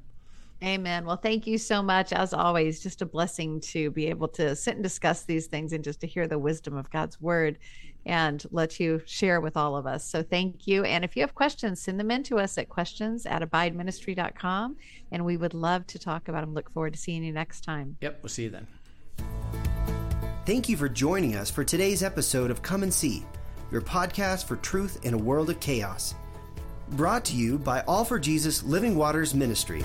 Amen. 0.64 1.04
Well, 1.04 1.16
thank 1.16 1.46
you 1.46 1.58
so 1.58 1.82
much. 1.82 2.12
As 2.12 2.32
always, 2.32 2.82
just 2.82 3.02
a 3.02 3.06
blessing 3.06 3.60
to 3.60 3.90
be 3.90 4.06
able 4.06 4.28
to 4.28 4.56
sit 4.56 4.74
and 4.74 4.82
discuss 4.82 5.24
these 5.24 5.46
things 5.46 5.72
and 5.72 5.84
just 5.84 6.00
to 6.00 6.06
hear 6.06 6.26
the 6.26 6.38
wisdom 6.38 6.76
of 6.76 6.90
God's 6.90 7.20
word 7.20 7.58
and 8.06 8.42
let 8.52 8.78
you 8.80 9.02
share 9.04 9.40
with 9.40 9.56
all 9.56 9.76
of 9.76 9.86
us. 9.86 10.08
So 10.08 10.22
thank 10.22 10.66
you. 10.66 10.84
And 10.84 11.04
if 11.04 11.16
you 11.16 11.22
have 11.22 11.34
questions, 11.34 11.82
send 11.82 12.00
them 12.00 12.10
in 12.10 12.22
to 12.24 12.38
us 12.38 12.56
at 12.56 12.68
questions 12.68 13.26
at 13.26 13.42
afjministry.com. 13.42 14.76
And 15.10 15.24
we 15.24 15.36
would 15.36 15.54
love 15.54 15.86
to 15.88 15.98
talk 15.98 16.28
about 16.28 16.40
them. 16.42 16.54
Look 16.54 16.70
forward 16.72 16.94
to 16.94 16.98
seeing 16.98 17.24
you 17.24 17.32
next 17.32 17.62
time. 17.62 17.96
Yep, 18.00 18.20
we'll 18.22 18.30
see 18.30 18.44
you 18.44 18.50
then. 18.50 18.66
Thank 20.46 20.68
you 20.68 20.76
for 20.76 20.88
joining 20.88 21.34
us 21.34 21.50
for 21.50 21.64
today's 21.64 22.04
episode 22.04 22.52
of 22.52 22.62
Come 22.62 22.84
and 22.84 22.94
See, 22.94 23.26
your 23.72 23.82
podcast 23.82 24.44
for 24.44 24.56
truth 24.56 25.04
in 25.04 25.12
a 25.12 25.18
world 25.18 25.50
of 25.50 25.58
chaos. 25.58 26.14
Brought 26.90 27.24
to 27.26 27.36
you 27.36 27.58
by 27.58 27.80
All 27.82 28.04
for 28.04 28.20
Jesus 28.20 28.62
Living 28.62 28.94
Waters 28.94 29.34
Ministry. 29.34 29.84